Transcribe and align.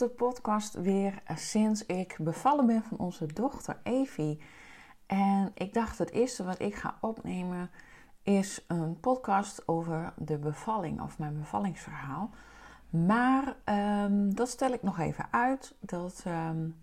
Eerste 0.00 0.16
podcast 0.16 0.74
weer 0.74 1.22
sinds 1.34 1.86
ik 1.86 2.16
bevallen 2.18 2.66
ben 2.66 2.82
van 2.82 2.98
onze 2.98 3.26
dochter 3.26 3.80
Evie. 3.82 4.40
En 5.06 5.50
ik 5.54 5.74
dacht 5.74 5.98
het 5.98 6.10
eerste 6.10 6.44
wat 6.44 6.60
ik 6.60 6.74
ga 6.74 6.98
opnemen 7.00 7.70
is 8.22 8.64
een 8.68 9.00
podcast 9.00 9.68
over 9.68 10.12
de 10.16 10.38
bevalling 10.38 11.00
of 11.00 11.18
mijn 11.18 11.38
bevallingsverhaal. 11.38 12.30
Maar 12.90 13.56
um, 14.04 14.34
dat 14.34 14.48
stel 14.48 14.72
ik 14.72 14.82
nog 14.82 14.98
even 14.98 15.26
uit. 15.30 15.74
Dat 15.80 16.24
um, 16.26 16.82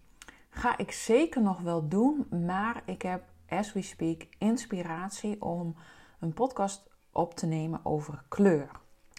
ga 0.49 0.77
ik 0.77 0.91
zeker 0.91 1.41
nog 1.41 1.59
wel 1.59 1.87
doen. 1.87 2.27
Maar 2.45 2.81
ik 2.85 3.01
heb, 3.01 3.23
as 3.49 3.73
we 3.73 3.81
speak, 3.81 4.27
inspiratie 4.37 5.41
om 5.41 5.75
een 6.19 6.33
podcast 6.33 6.89
op 7.11 7.35
te 7.35 7.45
nemen 7.45 7.79
over 7.83 8.23
kleur. 8.27 8.71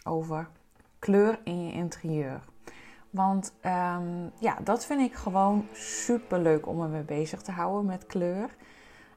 Over 0.03 0.49
kleur 0.99 1.39
in 1.43 1.65
je 1.65 1.71
interieur. 1.71 2.41
Want 3.09 3.53
um, 3.65 4.31
ja, 4.39 4.57
dat 4.63 4.85
vind 4.85 5.01
ik 5.01 5.13
gewoon 5.13 5.67
super 5.73 6.39
leuk 6.39 6.67
om 6.67 6.77
me 6.77 6.87
mee 6.87 7.03
bezig 7.03 7.41
te 7.41 7.51
houden 7.51 7.85
met 7.85 8.05
kleur. 8.05 8.55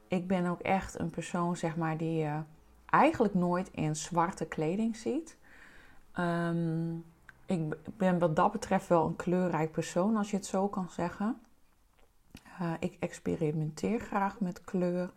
Ik 0.07 0.27
ben 0.27 0.45
ook 0.45 0.59
echt 0.59 0.99
een 0.99 1.09
persoon, 1.09 1.57
zeg 1.57 1.75
maar, 1.75 1.97
die 1.97 2.17
je 2.17 2.39
eigenlijk 2.85 3.33
nooit 3.33 3.69
in 3.71 3.95
zwarte 3.95 4.45
kleding 4.45 4.95
ziet. 4.95 5.37
Um, 6.19 7.05
ik 7.45 7.75
ben 7.97 8.19
wat 8.19 8.35
dat 8.35 8.51
betreft 8.51 8.87
wel 8.87 9.05
een 9.05 9.15
kleurrijk 9.15 9.71
persoon, 9.71 10.17
als 10.17 10.31
je 10.31 10.37
het 10.37 10.45
zo 10.45 10.67
kan 10.67 10.89
zeggen. 10.89 11.41
Uh, 12.61 12.71
ik 12.79 12.97
experimenteer 12.99 13.99
graag 13.99 14.39
met 14.39 14.63
kleur. 14.63 15.11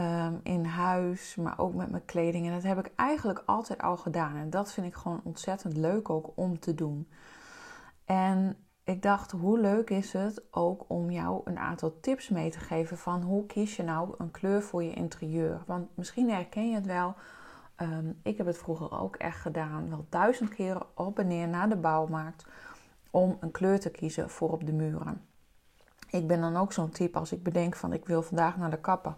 Um, 0.00 0.40
in 0.42 0.64
huis, 0.64 1.36
maar 1.36 1.58
ook 1.58 1.74
met 1.74 1.90
mijn 1.90 2.04
kleding. 2.04 2.46
En 2.46 2.52
dat 2.52 2.62
heb 2.62 2.78
ik 2.78 2.92
eigenlijk 2.96 3.42
altijd 3.46 3.82
al 3.82 3.96
gedaan. 3.96 4.36
En 4.36 4.50
dat 4.50 4.72
vind 4.72 4.86
ik 4.86 4.94
gewoon 4.94 5.20
ontzettend 5.24 5.76
leuk 5.76 6.10
ook 6.10 6.30
om 6.34 6.58
te 6.58 6.74
doen. 6.74 7.08
En 8.06 8.56
ik 8.84 9.02
dacht, 9.02 9.30
hoe 9.30 9.58
leuk 9.60 9.90
is 9.90 10.12
het 10.12 10.42
ook 10.50 10.84
om 10.88 11.10
jou 11.10 11.40
een 11.44 11.58
aantal 11.58 12.00
tips 12.00 12.28
mee 12.28 12.50
te 12.50 12.58
geven 12.58 12.98
van 12.98 13.22
hoe 13.22 13.46
kies 13.46 13.76
je 13.76 13.82
nou 13.82 14.14
een 14.18 14.30
kleur 14.30 14.62
voor 14.62 14.82
je 14.82 14.94
interieur? 14.94 15.62
Want 15.66 15.88
misschien 15.94 16.30
herken 16.30 16.68
je 16.68 16.74
het 16.74 16.86
wel. 16.86 17.14
Um, 17.80 18.20
ik 18.22 18.36
heb 18.36 18.46
het 18.46 18.58
vroeger 18.58 19.00
ook 19.00 19.16
echt 19.16 19.40
gedaan, 19.40 19.88
wel 19.88 20.06
duizend 20.08 20.48
keren 20.48 20.86
op 20.94 21.18
en 21.18 21.26
neer 21.26 21.48
naar 21.48 21.68
de 21.68 21.76
bouwmarkt 21.76 22.46
om 23.10 23.36
een 23.40 23.50
kleur 23.50 23.80
te 23.80 23.90
kiezen 23.90 24.30
voor 24.30 24.50
op 24.50 24.66
de 24.66 24.72
muren. 24.72 25.22
Ik 26.10 26.26
ben 26.26 26.40
dan 26.40 26.56
ook 26.56 26.72
zo'n 26.72 26.90
type 26.90 27.18
als 27.18 27.32
ik 27.32 27.42
bedenk 27.42 27.76
van 27.76 27.92
ik 27.92 28.06
wil 28.06 28.22
vandaag 28.22 28.56
naar 28.56 28.70
de 28.70 28.80
kapper, 28.80 29.14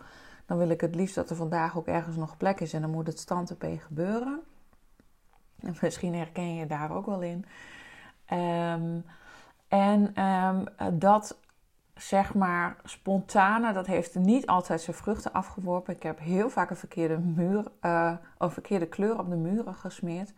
dan 0.47 0.59
wil 0.59 0.69
ik 0.69 0.81
het 0.81 0.95
liefst 0.95 1.15
dat 1.15 1.31
er 1.31 1.37
vandaag 1.37 1.77
ook 1.77 1.87
ergens 1.87 2.17
nog 2.17 2.37
plek 2.37 2.61
is 2.61 2.73
en 2.73 2.81
dan 2.81 2.91
moet 2.91 3.07
het 3.07 3.19
stand 3.19 3.55
gebeuren. 3.61 4.41
En 5.61 5.77
misschien 5.83 6.15
herken 6.15 6.55
je 6.55 6.67
daar 6.67 6.97
ook 6.97 7.07
wel 7.07 7.23
in. 7.23 7.45
Um, 8.33 9.05
en 9.69 10.25
um, 10.25 10.65
dat 10.99 11.39
zeg 11.95 12.35
maar 12.35 12.77
spontane, 12.85 13.73
dat 13.73 13.87
heeft 13.87 14.15
niet 14.15 14.47
altijd 14.47 14.81
zijn 14.81 14.97
vruchten 14.97 15.33
afgeworpen. 15.33 15.95
Ik 15.95 16.03
heb 16.03 16.19
heel 16.19 16.51
vaak 16.51 16.71
een 16.71 16.77
verkeerde, 16.77 17.19
muur, 17.19 17.65
een 18.39 18.51
verkeerde 18.51 18.87
kleur 18.87 19.19
op 19.19 19.31
de 19.31 19.37
muren 19.37 19.75
gesmeerd. 19.75 20.33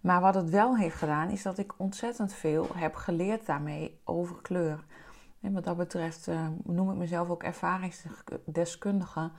Maar 0.00 0.20
wat 0.20 0.34
het 0.34 0.50
wel 0.50 0.76
heeft 0.76 0.96
gedaan, 0.96 1.30
is 1.30 1.42
dat 1.42 1.58
ik 1.58 1.74
ontzettend 1.76 2.32
veel 2.32 2.66
heb 2.74 2.94
geleerd 2.94 3.46
daarmee 3.46 4.00
over 4.04 4.36
kleur. 4.42 4.84
En 5.40 5.52
wat 5.52 5.64
dat 5.64 5.76
betreft 5.76 6.26
uh, 6.26 6.46
noem 6.64 6.90
ik 6.90 6.96
mezelf 6.96 7.30
ook 7.30 7.42
ervaringsdeskundige. 7.42 9.30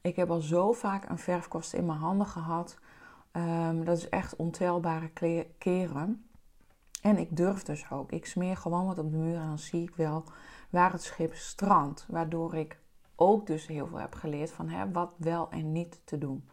Ik 0.00 0.16
heb 0.16 0.30
al 0.30 0.40
zo 0.40 0.72
vaak 0.72 1.08
een 1.08 1.18
verfkwast 1.18 1.72
in 1.72 1.86
mijn 1.86 1.98
handen 1.98 2.26
gehad. 2.26 2.78
Um, 3.32 3.84
dat 3.84 3.96
is 3.96 4.08
echt 4.08 4.36
ontelbare 4.36 5.10
keren. 5.58 6.27
En 7.02 7.18
ik 7.18 7.36
durf 7.36 7.62
dus 7.62 7.90
ook. 7.90 8.12
Ik 8.12 8.26
smeer 8.26 8.56
gewoon 8.56 8.86
wat 8.86 8.98
op 8.98 9.10
de 9.10 9.16
muur 9.16 9.36
en 9.36 9.46
dan 9.46 9.58
zie 9.58 9.82
ik 9.82 9.96
wel 9.96 10.24
waar 10.70 10.92
het 10.92 11.02
schip 11.02 11.34
strandt. 11.34 12.06
Waardoor 12.08 12.54
ik 12.54 12.78
ook 13.16 13.46
dus 13.46 13.66
heel 13.66 13.86
veel 13.86 13.98
heb 13.98 14.14
geleerd 14.14 14.50
van 14.50 14.68
hè, 14.68 14.90
wat 14.90 15.14
wel 15.16 15.50
en 15.50 15.72
niet 15.72 16.00
te 16.04 16.18
doen. 16.18 16.48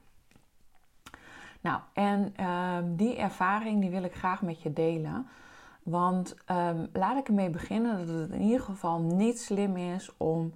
Nou, 1.61 1.81
en 1.93 2.45
um, 2.45 2.95
die 2.95 3.15
ervaring 3.17 3.81
die 3.81 3.89
wil 3.89 4.03
ik 4.03 4.15
graag 4.15 4.41
met 4.41 4.61
je 4.61 4.73
delen. 4.73 5.27
Want 5.83 6.35
um, 6.51 6.87
laat 6.93 7.17
ik 7.17 7.27
ermee 7.27 7.49
beginnen 7.49 8.07
dat 8.07 8.15
het 8.19 8.31
in 8.31 8.41
ieder 8.41 8.61
geval 8.61 8.99
niet 8.99 9.39
slim 9.39 9.77
is 9.77 10.17
om 10.17 10.53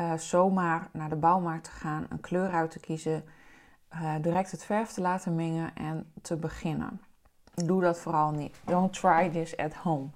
uh, 0.00 0.14
zomaar 0.14 0.88
naar 0.92 1.08
de 1.08 1.16
bouwmarkt 1.16 1.64
te 1.64 1.70
gaan, 1.70 2.06
een 2.08 2.20
kleur 2.20 2.50
uit 2.50 2.70
te 2.70 2.80
kiezen, 2.80 3.24
uh, 3.92 4.14
direct 4.20 4.50
het 4.50 4.64
verf 4.64 4.90
te 4.90 5.00
laten 5.00 5.34
mengen 5.34 5.74
en 5.74 6.12
te 6.22 6.36
beginnen. 6.36 7.00
Doe 7.54 7.80
dat 7.80 7.98
vooral 7.98 8.30
niet. 8.30 8.56
Don't 8.64 8.92
try 8.92 9.30
this 9.30 9.56
at 9.56 9.74
home. 9.74 10.08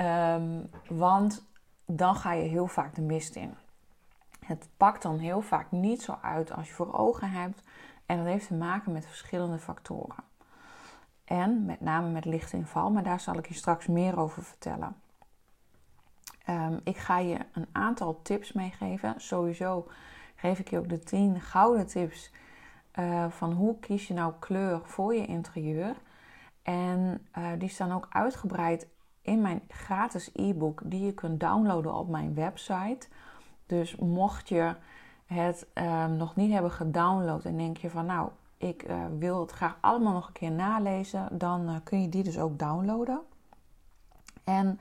um, 0.00 0.70
want 0.98 1.46
dan 1.86 2.14
ga 2.14 2.32
je 2.32 2.48
heel 2.48 2.66
vaak 2.66 2.94
de 2.94 3.02
mist 3.02 3.36
in. 3.36 3.54
Het 4.46 4.68
pakt 4.76 5.02
dan 5.02 5.18
heel 5.18 5.40
vaak 5.40 5.70
niet 5.70 6.02
zo 6.02 6.18
uit 6.22 6.52
als 6.52 6.68
je 6.68 6.74
voor 6.74 6.92
ogen 6.92 7.30
hebt. 7.30 7.62
En 8.06 8.16
dat 8.16 8.26
heeft 8.26 8.46
te 8.46 8.54
maken 8.54 8.92
met 8.92 9.06
verschillende 9.06 9.58
factoren. 9.58 10.24
En 11.24 11.64
met 11.64 11.80
name 11.80 12.08
met 12.08 12.24
lichtinval, 12.24 12.90
maar 12.90 13.02
daar 13.02 13.20
zal 13.20 13.38
ik 13.38 13.48
je 13.48 13.54
straks 13.54 13.86
meer 13.86 14.18
over 14.18 14.42
vertellen. 14.42 14.96
Um, 16.48 16.80
ik 16.84 16.96
ga 16.96 17.18
je 17.18 17.38
een 17.52 17.66
aantal 17.72 18.20
tips 18.22 18.52
meegeven. 18.52 19.14
Sowieso 19.16 19.86
geef 20.36 20.58
ik 20.58 20.70
je 20.70 20.78
ook 20.78 20.88
de 20.88 20.98
10 20.98 21.40
gouden 21.40 21.86
tips 21.86 22.30
uh, 22.98 23.30
van 23.30 23.52
hoe 23.52 23.78
kies 23.78 24.06
je 24.08 24.14
nou 24.14 24.32
kleur 24.38 24.80
voor 24.84 25.14
je 25.14 25.26
interieur. 25.26 25.96
En 26.68 27.26
uh, 27.38 27.48
die 27.58 27.68
staan 27.68 27.92
ook 27.92 28.06
uitgebreid 28.10 28.86
in 29.22 29.40
mijn 29.40 29.62
gratis 29.68 30.30
e-book 30.34 30.80
die 30.84 31.04
je 31.04 31.12
kunt 31.12 31.40
downloaden 31.40 31.94
op 31.94 32.08
mijn 32.08 32.34
website. 32.34 33.08
Dus 33.66 33.96
mocht 33.96 34.48
je 34.48 34.74
het 35.26 35.66
uh, 35.74 36.06
nog 36.06 36.36
niet 36.36 36.52
hebben 36.52 36.70
gedownload 36.70 37.44
en 37.44 37.56
denk 37.56 37.76
je 37.76 37.90
van 37.90 38.06
nou, 38.06 38.30
ik 38.56 38.88
uh, 38.88 39.04
wil 39.18 39.40
het 39.40 39.50
graag 39.50 39.78
allemaal 39.80 40.12
nog 40.12 40.26
een 40.26 40.32
keer 40.32 40.50
nalezen, 40.50 41.38
dan 41.38 41.68
uh, 41.68 41.76
kun 41.84 42.02
je 42.02 42.08
die 42.08 42.22
dus 42.22 42.38
ook 42.38 42.58
downloaden. 42.58 43.20
En 44.44 44.80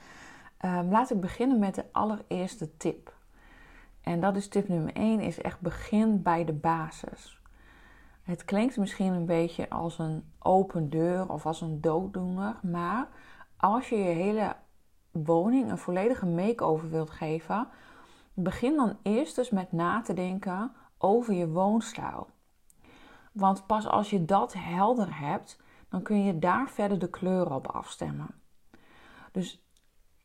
ehm, 0.58 0.90
laat 0.90 1.12
ik 1.12 1.20
beginnen 1.20 1.60
met 1.60 1.76
de 1.76 1.86
allereerste 1.92 2.78
tip. 2.78 3.14
En 4.02 4.20
dat 4.20 4.36
is 4.36 4.48
tip 4.48 4.68
nummer 4.68 4.94
1, 4.94 5.20
is 5.20 5.42
echt 5.42 5.60
begin 5.60 6.22
bij 6.22 6.46
de 6.46 6.54
basis. 6.54 7.40
Het 8.28 8.46
klinkt 8.46 8.78
misschien 8.78 9.14
een 9.14 9.26
beetje 9.26 9.70
als 9.70 10.00
een 10.00 10.32
open 10.40 10.90
deur 10.90 11.30
of 11.30 11.46
als 11.46 11.62
een 11.62 11.82
dooddoener, 11.82 12.60
maar 12.62 13.08
als 13.58 13.90
je 13.90 13.96
je 13.96 14.14
hele 14.14 14.56
woning 15.12 15.72
een 15.72 15.78
volledige 15.78 16.26
make-over 16.26 16.90
wilt 16.90 17.10
geven, 17.10 17.68
begin 18.34 18.76
dan 18.76 18.98
eerst 19.02 19.36
dus 19.36 19.50
met 19.50 19.72
na 19.72 20.02
te 20.02 20.14
denken 20.14 20.72
over 20.98 21.34
je 21.34 21.50
woonstijl. 21.50 22.28
Want 23.32 23.66
pas 23.66 23.88
als 23.88 24.10
je 24.10 24.26
dat 24.26 24.54
helder 24.54 25.20
hebt, 25.20 25.62
dan 25.90 26.02
kun 26.02 26.24
je 26.24 26.40
daar 26.40 26.70
verder 26.70 27.00
de 27.00 27.10
kleuren 27.10 27.56
op 27.56 27.68
afstemmen. 27.68 28.30
Dus 29.32 29.64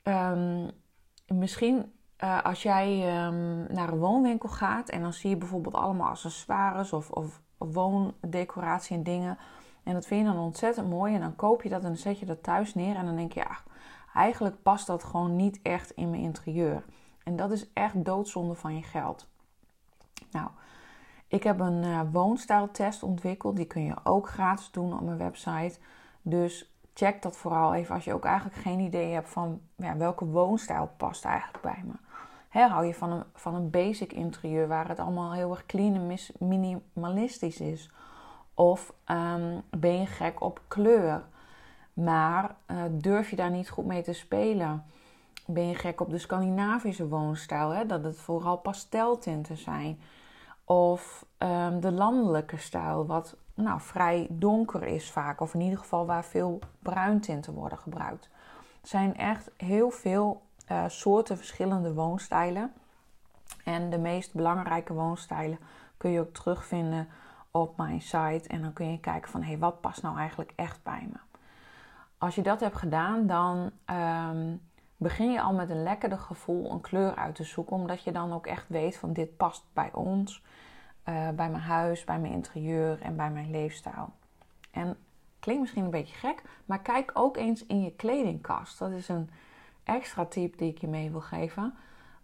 um, 0.02 0.70
misschien 1.26 1.92
uh, 2.24 2.42
als 2.42 2.62
jij 2.62 2.86
um, 3.26 3.66
naar 3.72 3.88
een 3.88 3.98
woonwinkel 3.98 4.48
gaat 4.48 4.88
en 4.88 5.00
dan 5.00 5.12
zie 5.12 5.30
je 5.30 5.36
bijvoorbeeld 5.36 5.74
allemaal 5.74 6.08
accessoires 6.08 6.92
of, 6.92 7.10
of 7.10 7.42
woondecoratie 7.70 8.96
en 8.96 9.02
dingen. 9.02 9.38
En 9.82 9.92
dat 9.94 10.06
vind 10.06 10.26
je 10.26 10.32
dan 10.32 10.42
ontzettend 10.42 10.88
mooi. 10.88 11.14
En 11.14 11.20
dan 11.20 11.36
koop 11.36 11.62
je 11.62 11.68
dat 11.68 11.84
en 11.84 11.96
zet 11.96 12.18
je 12.18 12.26
dat 12.26 12.42
thuis 12.42 12.74
neer. 12.74 12.96
En 12.96 13.06
dan 13.06 13.16
denk 13.16 13.32
je, 13.32 13.40
ja, 13.40 13.58
eigenlijk 14.14 14.62
past 14.62 14.86
dat 14.86 15.04
gewoon 15.04 15.36
niet 15.36 15.60
echt 15.62 15.90
in 15.90 16.10
mijn 16.10 16.22
interieur. 16.22 16.84
En 17.24 17.36
dat 17.36 17.50
is 17.50 17.72
echt 17.72 18.04
doodzonde 18.04 18.54
van 18.54 18.74
je 18.74 18.82
geld. 18.82 19.28
Nou, 20.30 20.48
ik 21.28 21.42
heb 21.42 21.60
een 21.60 21.82
uh, 21.82 22.00
woonstijltest 22.12 23.02
ontwikkeld. 23.02 23.56
Die 23.56 23.66
kun 23.66 23.84
je 23.84 23.96
ook 24.04 24.28
gratis 24.28 24.70
doen 24.70 24.94
op 24.94 25.00
mijn 25.00 25.18
website. 25.18 25.78
Dus 26.22 26.74
check 26.94 27.22
dat 27.22 27.36
vooral 27.36 27.74
even 27.74 27.94
als 27.94 28.04
je 28.04 28.14
ook 28.14 28.24
eigenlijk 28.24 28.56
geen 28.56 28.80
idee 28.80 29.12
hebt 29.12 29.28
van 29.28 29.60
ja, 29.76 29.96
welke 29.96 30.24
woonstijl 30.24 30.90
past 30.96 31.24
eigenlijk 31.24 31.62
bij 31.62 31.82
me. 31.84 31.92
Hou 32.52 32.86
je 32.86 32.94
van 32.94 33.12
een, 33.12 33.24
van 33.34 33.54
een 33.54 33.70
basic 33.70 34.12
interieur 34.12 34.68
waar 34.68 34.88
het 34.88 34.98
allemaal 34.98 35.32
heel 35.32 35.50
erg 35.50 35.66
clean 35.66 35.94
en 35.94 36.18
minimalistisch 36.38 37.60
is? 37.60 37.90
Of 38.54 38.92
um, 39.06 39.62
ben 39.70 40.00
je 40.00 40.06
gek 40.06 40.40
op 40.40 40.60
kleur? 40.68 41.22
Maar 41.92 42.56
uh, 42.66 42.82
durf 42.90 43.30
je 43.30 43.36
daar 43.36 43.50
niet 43.50 43.70
goed 43.70 43.86
mee 43.86 44.02
te 44.02 44.12
spelen? 44.12 44.84
Ben 45.46 45.68
je 45.68 45.74
gek 45.74 46.00
op 46.00 46.10
de 46.10 46.18
Scandinavische 46.18 47.08
woonstijl? 47.08 47.86
Dat 47.86 48.04
het 48.04 48.18
vooral 48.18 48.56
pasteltinten 48.56 49.56
zijn. 49.56 50.00
Of 50.64 51.26
um, 51.38 51.80
de 51.80 51.92
landelijke 51.92 52.56
stijl, 52.56 53.06
wat 53.06 53.36
nou, 53.54 53.80
vrij 53.80 54.26
donker 54.30 54.82
is 54.82 55.10
vaak. 55.10 55.40
Of 55.40 55.54
in 55.54 55.60
ieder 55.60 55.78
geval 55.78 56.06
waar 56.06 56.24
veel 56.24 56.58
bruintinten 56.78 57.54
worden 57.54 57.78
gebruikt. 57.78 58.30
Er 58.82 58.88
zijn 58.88 59.16
echt 59.16 59.50
heel 59.56 59.90
veel 59.90 60.42
uh, 60.70 60.84
soorten 60.88 61.36
verschillende 61.36 61.94
woonstijlen. 61.94 62.72
En 63.64 63.90
de 63.90 63.98
meest 63.98 64.34
belangrijke 64.34 64.92
woonstijlen 64.92 65.58
kun 65.96 66.10
je 66.10 66.20
ook 66.20 66.32
terugvinden 66.32 67.08
op 67.50 67.76
mijn 67.76 68.00
site. 68.00 68.48
En 68.48 68.62
dan 68.62 68.72
kun 68.72 68.90
je 68.90 69.00
kijken 69.00 69.30
van, 69.30 69.42
hey, 69.42 69.58
wat 69.58 69.80
past 69.80 70.02
nou 70.02 70.18
eigenlijk 70.18 70.52
echt 70.56 70.82
bij 70.82 71.08
me? 71.12 71.18
Als 72.18 72.34
je 72.34 72.42
dat 72.42 72.60
hebt 72.60 72.76
gedaan, 72.76 73.26
dan 73.26 73.70
um, 73.90 74.60
begin 74.96 75.32
je 75.32 75.40
al 75.40 75.52
met 75.52 75.70
een 75.70 75.82
lekkerder 75.82 76.18
gevoel 76.18 76.70
een 76.70 76.80
kleur 76.80 77.14
uit 77.14 77.34
te 77.34 77.44
zoeken. 77.44 77.76
Omdat 77.76 78.04
je 78.04 78.12
dan 78.12 78.32
ook 78.32 78.46
echt 78.46 78.68
weet 78.68 78.96
van, 78.96 79.12
dit 79.12 79.36
past 79.36 79.64
bij 79.72 79.92
ons, 79.92 80.42
uh, 81.08 81.28
bij 81.28 81.50
mijn 81.50 81.62
huis, 81.62 82.04
bij 82.04 82.18
mijn 82.18 82.32
interieur 82.32 83.00
en 83.00 83.16
bij 83.16 83.30
mijn 83.30 83.50
leefstijl. 83.50 84.12
En 84.70 84.96
klinkt 85.38 85.60
misschien 85.60 85.84
een 85.84 85.90
beetje 85.90 86.16
gek, 86.16 86.42
maar 86.64 86.80
kijk 86.80 87.10
ook 87.14 87.36
eens 87.36 87.66
in 87.66 87.82
je 87.82 87.92
kledingkast. 87.92 88.78
Dat 88.78 88.90
is 88.90 89.08
een 89.08 89.30
extra 89.84 90.24
tip 90.24 90.58
die 90.58 90.70
ik 90.70 90.78
je 90.78 90.88
mee 90.88 91.10
wil 91.10 91.20
geven. 91.20 91.74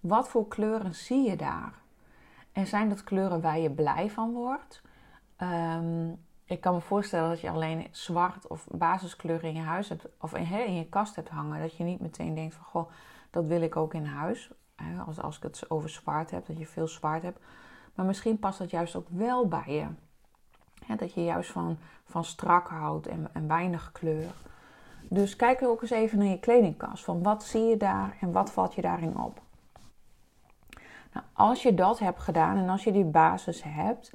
Wat 0.00 0.28
voor 0.28 0.48
kleuren 0.48 0.94
zie 0.94 1.30
je 1.30 1.36
daar? 1.36 1.72
En 2.52 2.66
zijn 2.66 2.88
dat 2.88 3.04
kleuren 3.04 3.40
waar 3.40 3.58
je 3.58 3.70
blij 3.70 4.10
van 4.10 4.32
wordt? 4.32 4.82
Um, 5.42 6.18
ik 6.44 6.60
kan 6.60 6.74
me 6.74 6.80
voorstellen 6.80 7.28
dat 7.28 7.40
je 7.40 7.50
alleen 7.50 7.86
zwart 7.90 8.46
of 8.46 8.66
basiskleuren 8.70 9.48
in 9.48 9.54
je 9.54 9.62
huis 9.62 9.88
hebt, 9.88 10.06
of 10.20 10.34
in, 10.34 10.66
in 10.66 10.74
je 10.74 10.88
kast 10.88 11.16
hebt 11.16 11.28
hangen. 11.28 11.60
Dat 11.60 11.76
je 11.76 11.84
niet 11.84 12.00
meteen 12.00 12.34
denkt 12.34 12.54
van 12.54 12.64
goh, 12.64 12.90
dat 13.30 13.46
wil 13.46 13.62
ik 13.62 13.76
ook 13.76 13.94
in 13.94 14.04
huis. 14.04 14.50
Als, 15.06 15.20
als 15.20 15.36
ik 15.36 15.42
het 15.42 15.70
over 15.70 15.90
zwart 15.90 16.30
heb, 16.30 16.46
dat 16.46 16.58
je 16.58 16.66
veel 16.66 16.88
zwart 16.88 17.22
hebt. 17.22 17.40
Maar 17.94 18.06
misschien 18.06 18.38
past 18.38 18.58
dat 18.58 18.70
juist 18.70 18.96
ook 18.96 19.06
wel 19.08 19.48
bij 19.48 19.64
je. 19.66 19.86
dat 20.96 21.14
je 21.14 21.24
juist 21.24 21.50
van, 21.50 21.78
van 22.04 22.24
strak 22.24 22.68
houdt 22.68 23.06
en, 23.06 23.28
en 23.32 23.48
weinig 23.48 23.92
kleur. 23.92 24.30
Dus 25.08 25.36
kijk 25.36 25.62
ook 25.62 25.82
eens 25.82 25.90
even 25.90 26.18
naar 26.18 26.28
je 26.28 26.40
kledingkast. 26.40 27.04
Van 27.04 27.22
wat 27.22 27.44
zie 27.44 27.64
je 27.64 27.76
daar 27.76 28.16
en 28.20 28.32
wat 28.32 28.52
valt 28.52 28.74
je 28.74 28.82
daarin 28.82 29.18
op? 29.18 29.40
Nou, 31.12 31.26
als 31.32 31.62
je 31.62 31.74
dat 31.74 31.98
hebt 31.98 32.18
gedaan 32.18 32.56
en 32.56 32.68
als 32.68 32.84
je 32.84 32.92
die 32.92 33.04
basis 33.04 33.62
hebt, 33.62 34.12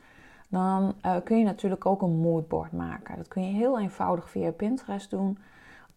dan 0.48 0.94
uh, 1.06 1.16
kun 1.24 1.38
je 1.38 1.44
natuurlijk 1.44 1.86
ook 1.86 2.02
een 2.02 2.20
moodboard 2.20 2.72
maken. 2.72 3.18
Dat 3.18 3.28
kun 3.28 3.48
je 3.48 3.54
heel 3.54 3.80
eenvoudig 3.80 4.30
via 4.30 4.52
Pinterest 4.52 5.10
doen. 5.10 5.38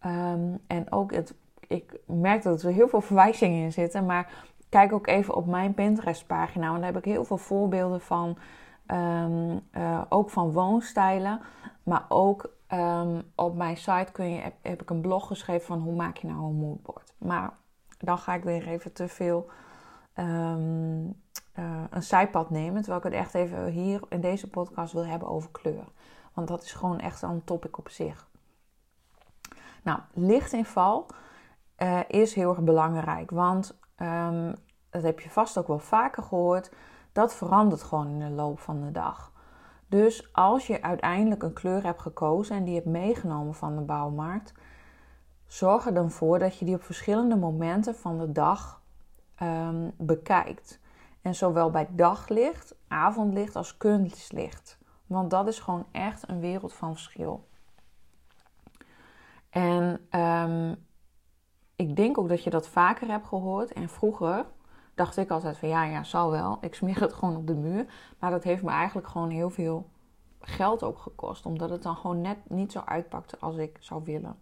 Um, 0.05 0.59
en 0.67 0.91
ook 0.91 1.13
het, 1.13 1.33
ik 1.67 1.99
merk 2.05 2.43
dat 2.43 2.61
er 2.61 2.71
heel 2.71 2.87
veel 2.87 3.01
verwijzingen 3.01 3.63
in 3.63 3.71
zitten, 3.71 4.05
maar 4.05 4.31
kijk 4.69 4.93
ook 4.93 5.07
even 5.07 5.35
op 5.35 5.45
mijn 5.45 5.73
Pinterest-pagina. 5.73 6.67
Want 6.67 6.77
daar 6.77 6.93
heb 6.93 7.05
ik 7.05 7.11
heel 7.11 7.25
veel 7.25 7.37
voorbeelden 7.37 8.01
van. 8.01 8.37
Um, 8.91 9.61
uh, 9.77 10.01
ook 10.09 10.29
van 10.29 10.51
woonstijlen, 10.51 11.41
maar 11.83 12.05
ook 12.09 12.49
um, 12.73 13.31
op 13.35 13.55
mijn 13.55 13.77
site 13.77 14.21
heb, 14.61 14.81
ik 14.81 14.89
een 14.89 15.01
blog 15.01 15.27
geschreven 15.27 15.65
van 15.65 15.79
hoe 15.79 15.95
maak 15.95 16.17
je 16.17 16.27
nou 16.27 16.39
een 16.39 16.59
moodboard. 16.59 17.13
Maar 17.17 17.53
dan 17.97 18.17
ga 18.17 18.33
ik 18.33 18.43
weer 18.43 18.67
even 18.67 18.93
te 18.93 19.07
veel 19.07 19.49
um, 20.15 21.05
uh, 21.05 21.83
een 21.89 22.03
zijpad 22.03 22.49
nemen. 22.49 22.81
Terwijl 22.81 22.97
ik 22.97 23.11
het 23.11 23.21
echt 23.21 23.33
even 23.33 23.65
hier 23.65 24.01
in 24.09 24.21
deze 24.21 24.49
podcast 24.49 24.93
wil 24.93 25.05
hebben 25.05 25.27
over 25.27 25.49
kleur. 25.51 25.87
Want 26.33 26.47
dat 26.47 26.63
is 26.63 26.73
gewoon 26.73 26.99
echt 26.99 27.21
een 27.21 27.43
topic 27.43 27.77
op 27.77 27.89
zich. 27.89 28.27
Nou, 29.83 29.99
lichtinval 30.13 31.05
uh, 31.77 31.99
is 32.07 32.33
heel 32.33 32.49
erg 32.49 32.61
belangrijk. 32.61 33.31
Want 33.31 33.79
um, 33.97 34.55
dat 34.89 35.03
heb 35.03 35.19
je 35.19 35.29
vast 35.29 35.57
ook 35.57 35.67
wel 35.67 35.79
vaker 35.79 36.23
gehoord. 36.23 36.71
Dat 37.11 37.35
verandert 37.35 37.83
gewoon 37.83 38.07
in 38.07 38.19
de 38.19 38.29
loop 38.29 38.59
van 38.59 38.81
de 38.81 38.91
dag. 38.91 39.31
Dus 39.89 40.33
als 40.33 40.67
je 40.67 40.81
uiteindelijk 40.81 41.43
een 41.43 41.53
kleur 41.53 41.83
hebt 41.83 42.01
gekozen 42.01 42.55
en 42.55 42.63
die 42.63 42.75
hebt 42.75 42.87
meegenomen 42.87 43.53
van 43.53 43.75
de 43.75 43.81
bouwmarkt, 43.81 44.53
zorg 45.45 45.85
er 45.85 45.93
dan 45.93 46.11
voor 46.11 46.39
dat 46.39 46.57
je 46.57 46.65
die 46.65 46.75
op 46.75 46.83
verschillende 46.83 47.35
momenten 47.35 47.95
van 47.95 48.17
de 48.17 48.31
dag 48.31 48.81
um, 49.41 49.91
bekijkt. 49.97 50.79
En 51.21 51.35
zowel 51.35 51.71
bij 51.71 51.87
daglicht, 51.91 52.75
avondlicht 52.87 53.55
als 53.55 53.77
kunstlicht. 53.77 54.77
Want 55.05 55.29
dat 55.29 55.47
is 55.47 55.59
gewoon 55.59 55.85
echt 55.91 56.29
een 56.29 56.39
wereld 56.39 56.73
van 56.73 56.93
verschil. 56.93 57.47
En 59.49 60.07
um, 60.11 60.85
ik 61.75 61.95
denk 61.95 62.17
ook 62.17 62.29
dat 62.29 62.43
je 62.43 62.49
dat 62.49 62.67
vaker 62.67 63.07
hebt 63.07 63.27
gehoord. 63.27 63.73
En 63.73 63.89
vroeger 63.89 64.45
dacht 64.97 65.17
ik 65.17 65.29
altijd 65.29 65.57
van 65.57 65.69
ja, 65.69 65.83
ja, 65.83 66.03
zal 66.03 66.31
wel. 66.31 66.57
Ik 66.61 66.75
smeer 66.75 66.99
het 66.99 67.13
gewoon 67.13 67.35
op 67.35 67.47
de 67.47 67.55
muur. 67.55 67.85
Maar 68.19 68.31
dat 68.31 68.43
heeft 68.43 68.63
me 68.63 68.69
eigenlijk 68.69 69.07
gewoon 69.07 69.29
heel 69.29 69.49
veel 69.49 69.89
geld 70.39 70.83
ook 70.83 70.99
gekost. 70.99 71.45
Omdat 71.45 71.69
het 71.69 71.83
dan 71.83 71.95
gewoon 71.95 72.21
net 72.21 72.37
niet 72.49 72.71
zo 72.71 72.81
uitpakte 72.85 73.37
als 73.39 73.55
ik 73.55 73.77
zou 73.79 74.03
willen. 74.03 74.35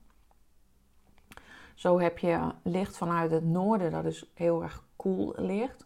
Zo 1.74 2.00
heb 2.00 2.18
je 2.18 2.52
licht 2.63 2.98
vanuit 2.98 3.31
het 3.31 3.46
noorden, 3.46 3.92
dat 3.92 4.06
is 4.06 4.31
heel 4.34 4.63
erg 4.63 4.84
koel 4.96 5.34
licht. 5.36 5.86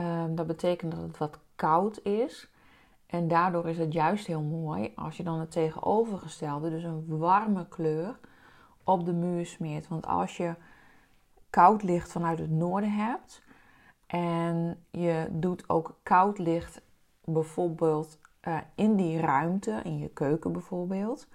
Um, 0.00 0.34
dat 0.34 0.46
betekent 0.46 0.92
dat 0.92 1.02
het 1.02 1.18
wat 1.18 1.38
koud 1.56 2.02
is. 2.02 2.50
En 3.06 3.28
daardoor 3.28 3.68
is 3.68 3.78
het 3.78 3.92
juist 3.92 4.26
heel 4.26 4.42
mooi 4.42 4.92
als 4.96 5.16
je 5.16 5.22
dan 5.22 5.38
het 5.38 5.50
tegenovergestelde, 5.50 6.70
dus 6.70 6.82
een 6.82 7.18
warme 7.18 7.68
kleur, 7.68 8.18
op 8.84 9.04
de 9.04 9.12
muur 9.12 9.46
smeert. 9.46 9.88
Want 9.88 10.06
als 10.06 10.36
je 10.36 10.54
koud 11.50 11.82
licht 11.82 12.12
vanuit 12.12 12.38
het 12.38 12.50
noorden 12.50 12.92
hebt 12.92 13.42
en 14.14 14.84
je 14.90 15.28
doet 15.30 15.68
ook 15.68 15.98
koud 16.02 16.38
licht 16.38 16.80
bijvoorbeeld 17.24 18.18
uh, 18.42 18.58
in 18.74 18.96
die 18.96 19.20
ruimte, 19.20 19.80
in 19.84 19.98
je 19.98 20.08
keuken 20.08 20.52
bijvoorbeeld, 20.52 21.28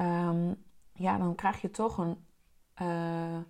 um, 0.00 0.56
ja, 0.92 1.18
dan 1.18 1.34
krijg 1.34 1.60
je 1.60 1.70
toch 1.70 1.98
een, 1.98 2.24
uh, 2.82 3.40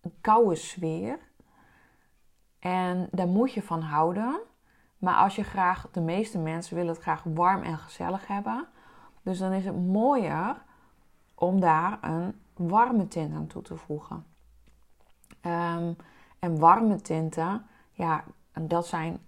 een 0.00 0.14
koude 0.20 0.54
sfeer. 0.54 1.18
En 2.58 3.08
daar 3.10 3.28
moet 3.28 3.52
je 3.52 3.62
van 3.62 3.80
houden. 3.80 4.40
Maar 4.98 5.16
als 5.16 5.36
je 5.36 5.42
graag, 5.44 5.88
de 5.90 6.00
meeste 6.00 6.38
mensen 6.38 6.76
willen 6.76 6.92
het 6.92 7.02
graag 7.02 7.22
warm 7.22 7.62
en 7.62 7.78
gezellig 7.78 8.26
hebben. 8.26 8.66
Dus 9.22 9.38
dan 9.38 9.52
is 9.52 9.64
het 9.64 9.86
mooier 9.86 10.62
om 11.34 11.60
daar 11.60 11.98
een 12.02 12.40
warme 12.54 13.08
tint 13.08 13.34
aan 13.34 13.46
toe 13.46 13.62
te 13.62 13.76
voegen. 13.76 14.26
Um, 15.42 15.96
en 16.44 16.58
warme 16.58 17.00
tinten, 17.00 17.66
ja, 17.92 18.24
dat 18.60 18.86
zijn 18.86 19.18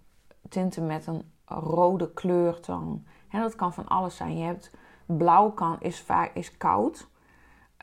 tinten 0.49 0.87
met 0.87 1.07
een 1.07 1.23
rode 1.45 2.13
kleurtoon. 2.13 3.07
En 3.29 3.41
dat 3.41 3.55
kan 3.55 3.73
van 3.73 3.87
alles 3.87 4.17
zijn. 4.17 4.39
Je 4.39 4.45
hebt 4.45 4.71
blauw 5.07 5.51
kan, 5.51 5.81
is, 5.81 6.01
vaak, 6.01 6.35
is 6.35 6.57
koud. 6.57 7.09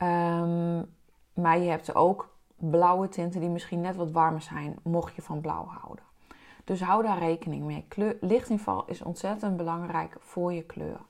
Um, 0.02 0.94
maar 1.32 1.58
je 1.58 1.70
hebt 1.70 1.94
ook 1.94 2.36
blauwe 2.56 3.08
tinten 3.08 3.40
die 3.40 3.48
misschien 3.48 3.80
net 3.80 3.96
wat 3.96 4.10
warmer 4.10 4.42
zijn, 4.42 4.76
mocht 4.82 5.14
je 5.14 5.22
van 5.22 5.40
blauw 5.40 5.66
houden. 5.66 6.04
Dus 6.64 6.82
hou 6.82 7.02
daar 7.02 7.18
rekening 7.18 7.64
mee. 7.64 7.84
Kleur, 7.88 8.16
lichtinval 8.20 8.84
is 8.86 9.02
ontzettend 9.02 9.56
belangrijk 9.56 10.16
voor 10.20 10.52
je 10.52 10.62
kleur. 10.62 11.00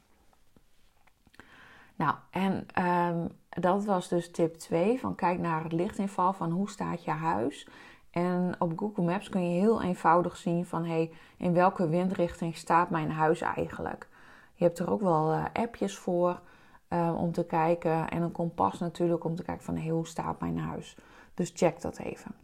Nou, 1.97 2.15
en 2.31 2.67
um, 2.85 3.29
dat 3.49 3.85
was 3.85 4.09
dus 4.09 4.31
tip 4.31 4.55
2 4.55 5.01
van 5.01 5.15
kijk 5.15 5.39
naar 5.39 5.63
het 5.63 5.73
lichtinval 5.73 6.33
van 6.33 6.51
hoe 6.51 6.71
staat 6.71 7.05
je 7.05 7.11
huis. 7.11 7.69
En 8.15 8.55
op 8.59 8.79
Google 8.79 9.05
Maps 9.05 9.29
kun 9.29 9.51
je 9.51 9.61
heel 9.61 9.83
eenvoudig 9.83 10.37
zien 10.37 10.67
van 10.67 10.85
hey, 10.85 11.11
in 11.37 11.53
welke 11.53 11.89
windrichting 11.89 12.57
staat 12.57 12.91
mijn 12.91 13.11
huis 13.11 13.41
eigenlijk. 13.41 14.09
Je 14.55 14.65
hebt 14.65 14.79
er 14.79 14.91
ook 14.91 15.01
wel 15.01 15.33
uh, 15.33 15.45
appjes 15.53 15.99
voor 15.99 16.41
uh, 16.89 17.15
om 17.19 17.33
te 17.33 17.45
kijken 17.47 18.09
en 18.09 18.23
een 18.23 18.33
kompas 18.33 18.79
natuurlijk 18.79 19.25
om 19.25 19.35
te 19.35 19.43
kijken 19.43 19.65
van 19.65 19.77
hey, 19.77 19.89
hoe 19.89 20.07
staat 20.07 20.41
mijn 20.41 20.59
huis. 20.59 20.97
Dus 21.35 21.53
check 21.55 21.81
dat 21.81 21.99
even. 21.99 22.35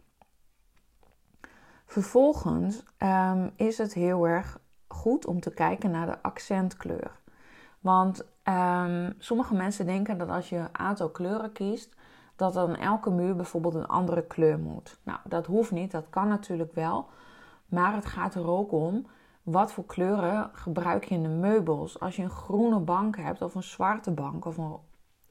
Vervolgens 1.85 2.83
um, 2.97 3.51
is 3.55 3.77
het 3.77 3.93
heel 3.93 4.27
erg 4.27 4.59
goed 4.87 5.25
om 5.25 5.39
te 5.39 5.53
kijken 5.53 5.91
naar 5.91 6.05
de 6.05 6.21
accentkleur. 6.21 7.11
Want 7.79 8.25
um, 8.43 9.13
sommige 9.17 9.53
mensen 9.53 9.85
denken 9.85 10.17
dat 10.17 10.29
als 10.29 10.49
je 10.49 10.55
een 10.55 10.77
aantal 10.77 11.09
kleuren 11.09 11.51
kiest, 11.51 11.95
dat 12.41 12.53
dan 12.53 12.75
elke 12.75 13.09
muur 13.09 13.35
bijvoorbeeld 13.35 13.73
een 13.73 13.87
andere 13.87 14.21
kleur 14.21 14.59
moet. 14.59 14.99
Nou, 15.03 15.19
dat 15.23 15.45
hoeft 15.45 15.71
niet, 15.71 15.91
dat 15.91 16.05
kan 16.09 16.27
natuurlijk 16.27 16.73
wel. 16.73 17.07
Maar 17.65 17.93
het 17.93 18.05
gaat 18.05 18.35
er 18.35 18.47
ook 18.47 18.71
om 18.71 19.05
wat 19.43 19.71
voor 19.71 19.85
kleuren 19.85 20.49
gebruik 20.53 21.03
je 21.03 21.15
in 21.15 21.23
de 21.23 21.29
meubels. 21.29 21.99
Als 21.99 22.15
je 22.15 22.23
een 22.23 22.29
groene 22.29 22.79
bank 22.79 23.17
hebt, 23.17 23.41
of 23.41 23.55
een 23.55 23.63
zwarte 23.63 24.11
bank, 24.11 24.45
of 24.45 24.57
een, 24.57 24.75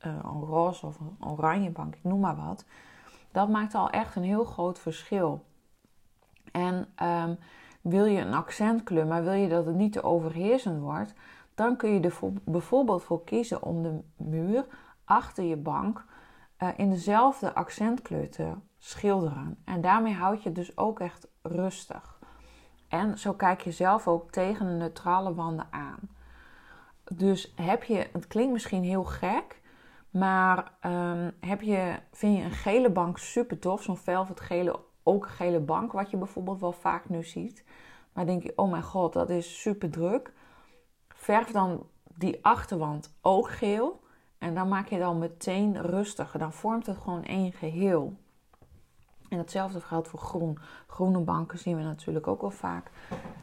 uh, 0.06 0.12
een 0.22 0.40
roze 0.40 0.86
of 0.86 0.98
een 1.00 1.16
oranje 1.28 1.70
bank, 1.70 1.94
ik 1.94 2.04
noem 2.04 2.20
maar 2.20 2.36
wat. 2.36 2.64
Dat 3.32 3.48
maakt 3.48 3.74
al 3.74 3.90
echt 3.90 4.16
een 4.16 4.22
heel 4.22 4.44
groot 4.44 4.78
verschil. 4.78 5.44
En 6.52 6.88
um, 7.02 7.38
wil 7.80 8.04
je 8.04 8.20
een 8.20 8.34
accentkleur, 8.34 9.06
maar 9.06 9.24
wil 9.24 9.32
je 9.32 9.48
dat 9.48 9.66
het 9.66 9.74
niet 9.74 9.92
te 9.92 10.02
overheersend 10.02 10.80
wordt, 10.80 11.14
dan 11.54 11.76
kun 11.76 11.90
je 11.90 12.00
er 12.00 12.18
bijvoorbeeld 12.44 13.02
voor 13.02 13.24
kiezen 13.24 13.62
om 13.62 13.82
de 13.82 13.98
muur 14.16 14.66
achter 15.04 15.44
je 15.44 15.56
bank 15.56 16.04
uh, 16.62 16.68
in 16.76 16.90
dezelfde 16.90 17.54
accentkleur 17.54 18.30
te 18.30 18.52
schilderen. 18.78 19.58
En 19.64 19.80
daarmee 19.80 20.14
houd 20.14 20.42
je 20.42 20.48
het 20.48 20.58
dus 20.58 20.76
ook 20.76 21.00
echt 21.00 21.28
rustig. 21.42 22.18
En 22.88 23.18
zo 23.18 23.32
kijk 23.32 23.60
je 23.60 23.70
zelf 23.70 24.08
ook 24.08 24.30
tegen 24.30 24.66
de 24.66 24.72
neutrale 24.72 25.34
wanden 25.34 25.66
aan. 25.70 25.98
Dus 27.12 27.52
heb 27.56 27.82
je, 27.82 28.08
het 28.12 28.26
klinkt 28.26 28.52
misschien 28.52 28.82
heel 28.84 29.04
gek, 29.04 29.60
maar 30.10 30.72
um, 30.86 31.32
heb 31.40 31.60
je, 31.60 31.94
vind 32.12 32.36
je 32.36 32.42
een 32.42 32.50
gele 32.50 32.90
bank 32.90 33.18
super 33.18 33.58
tof, 33.58 33.82
zo'n 33.82 33.96
velvet 33.96 34.40
gele, 34.40 34.80
ook 35.02 35.28
gele 35.28 35.60
bank, 35.60 35.92
wat 35.92 36.10
je 36.10 36.16
bijvoorbeeld 36.16 36.60
wel 36.60 36.72
vaak 36.72 37.08
nu 37.08 37.24
ziet. 37.24 37.64
Maar 38.12 38.26
denk 38.26 38.42
je, 38.42 38.52
oh 38.56 38.70
mijn 38.70 38.82
god, 38.82 39.12
dat 39.12 39.30
is 39.30 39.60
super 39.60 39.90
druk. 39.90 40.32
Verf 41.08 41.50
dan 41.50 41.86
die 42.16 42.44
achterwand 42.44 43.18
ook 43.20 43.50
geel. 43.50 44.00
En 44.40 44.54
dan 44.54 44.68
maak 44.68 44.88
je 44.88 44.98
dan 44.98 45.18
meteen 45.18 45.82
rustiger. 45.82 46.38
Dan 46.38 46.52
vormt 46.52 46.86
het 46.86 46.98
gewoon 46.98 47.24
één 47.24 47.52
geheel. 47.52 48.16
En 49.28 49.38
hetzelfde 49.38 49.80
geldt 49.80 50.08
voor 50.08 50.18
groen. 50.18 50.58
Groene 50.86 51.20
banken 51.20 51.58
zien 51.58 51.76
we 51.76 51.82
natuurlijk 51.82 52.26
ook 52.26 52.40
wel 52.40 52.50
vaak. 52.50 52.90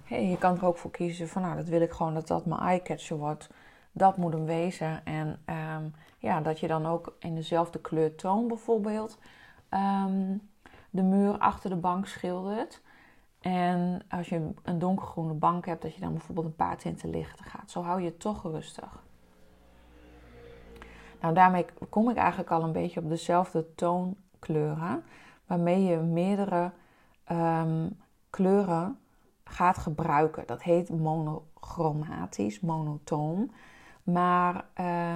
Hey, 0.03 0.25
je 0.25 0.37
kan 0.37 0.57
er 0.57 0.65
ook 0.65 0.77
voor 0.77 0.91
kiezen 0.91 1.27
van, 1.27 1.41
nou, 1.41 1.55
dat 1.55 1.67
wil 1.67 1.81
ik 1.81 1.91
gewoon 1.91 2.13
dat 2.13 2.27
dat 2.27 2.45
mijn 2.45 2.61
eyecatcher 2.61 3.17
wordt. 3.17 3.49
Dat 3.91 4.17
moet 4.17 4.33
hem 4.33 4.45
wezen. 4.45 5.05
En 5.05 5.39
um, 5.77 5.93
ja, 6.17 6.41
dat 6.41 6.59
je 6.59 6.67
dan 6.67 6.85
ook 6.85 7.15
in 7.19 7.35
dezelfde 7.35 7.79
kleurtoon 7.79 8.47
bijvoorbeeld 8.47 9.17
um, 9.69 10.49
de 10.89 11.03
muur 11.03 11.37
achter 11.37 11.69
de 11.69 11.75
bank 11.75 12.07
schildert. 12.07 12.81
En 13.39 14.01
als 14.09 14.29
je 14.29 14.53
een 14.63 14.79
donkergroene 14.79 15.33
bank 15.33 15.65
hebt, 15.65 15.81
dat 15.81 15.93
je 15.93 16.01
dan 16.01 16.13
bijvoorbeeld 16.13 16.47
een 16.47 16.55
paar 16.55 16.77
tinten 16.77 17.09
lichter 17.09 17.45
gaat. 17.45 17.71
Zo 17.71 17.81
hou 17.81 18.01
je 18.01 18.07
het 18.07 18.19
toch 18.19 18.43
rustig. 18.43 19.05
Nou, 21.21 21.33
daarmee 21.33 21.65
kom 21.89 22.09
ik 22.09 22.15
eigenlijk 22.15 22.51
al 22.51 22.63
een 22.63 22.71
beetje 22.71 22.99
op 22.99 23.09
dezelfde 23.09 23.73
toonkleuren, 23.75 25.03
waarmee 25.45 25.83
je 25.83 25.97
meerdere 25.97 26.71
um, 27.31 27.99
kleuren 28.29 28.99
gaat 29.43 29.77
gebruiken. 29.77 30.43
Dat 30.45 30.63
heet 30.63 30.89
monochromatisch, 30.89 32.59
monotoon. 32.59 33.51
Maar 34.03 34.65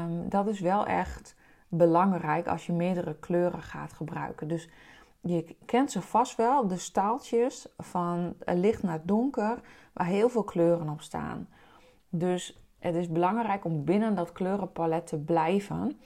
um, 0.04 0.30
dat 0.30 0.48
is 0.48 0.60
wel 0.60 0.86
echt 0.86 1.36
belangrijk 1.68 2.48
als 2.48 2.66
je 2.66 2.74
meerdere 2.74 3.16
kleuren 3.16 3.62
gaat 3.62 3.94
gebruiken. 3.94 4.48
Dus 4.48 4.70
je 5.20 5.56
kent 5.66 5.92
ze 5.92 6.02
vast 6.02 6.36
wel, 6.36 6.68
de 6.68 6.78
staaltjes 6.78 7.68
van 7.78 8.36
licht 8.46 8.84
naar 8.84 9.02
donker, 9.06 9.62
waar 9.94 10.06
heel 10.06 10.30
veel 10.30 10.44
kleuren 10.44 10.90
op 10.90 11.02
staan. 11.02 11.48
Dus 12.10 12.61
het 12.82 12.96
is 12.96 13.10
belangrijk 13.10 13.66
om 13.66 13.84
binnen 13.84 14.16
dat 14.16 14.32
kleurenpalet 14.32 15.08
te 15.08 15.20
blijven 15.20 16.00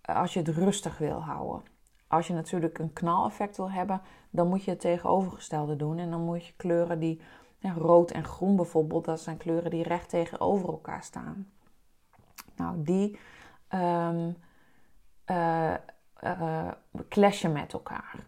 eh, 0.00 0.16
als 0.16 0.32
je 0.32 0.38
het 0.38 0.48
rustig 0.48 0.98
wil 0.98 1.22
houden. 1.22 1.62
Als 2.08 2.26
je 2.26 2.32
natuurlijk 2.32 2.78
een 2.78 2.92
knaleffect 2.92 3.56
wil 3.56 3.70
hebben, 3.70 4.00
dan 4.30 4.48
moet 4.48 4.64
je 4.64 4.70
het 4.70 4.80
tegenovergestelde 4.80 5.76
doen. 5.76 5.98
En 5.98 6.10
dan 6.10 6.24
moet 6.24 6.46
je 6.46 6.52
kleuren 6.56 6.98
die, 6.98 7.20
ja, 7.58 7.72
rood 7.72 8.10
en 8.10 8.24
groen 8.24 8.56
bijvoorbeeld, 8.56 9.04
dat 9.04 9.20
zijn 9.20 9.36
kleuren 9.36 9.70
die 9.70 9.82
recht 9.82 10.08
tegenover 10.08 10.68
elkaar 10.68 11.02
staan. 11.02 11.50
Nou, 12.56 12.82
die 12.82 13.18
um, 13.74 14.36
clashen 17.08 17.52
met 17.52 17.72
elkaar. 17.72 18.26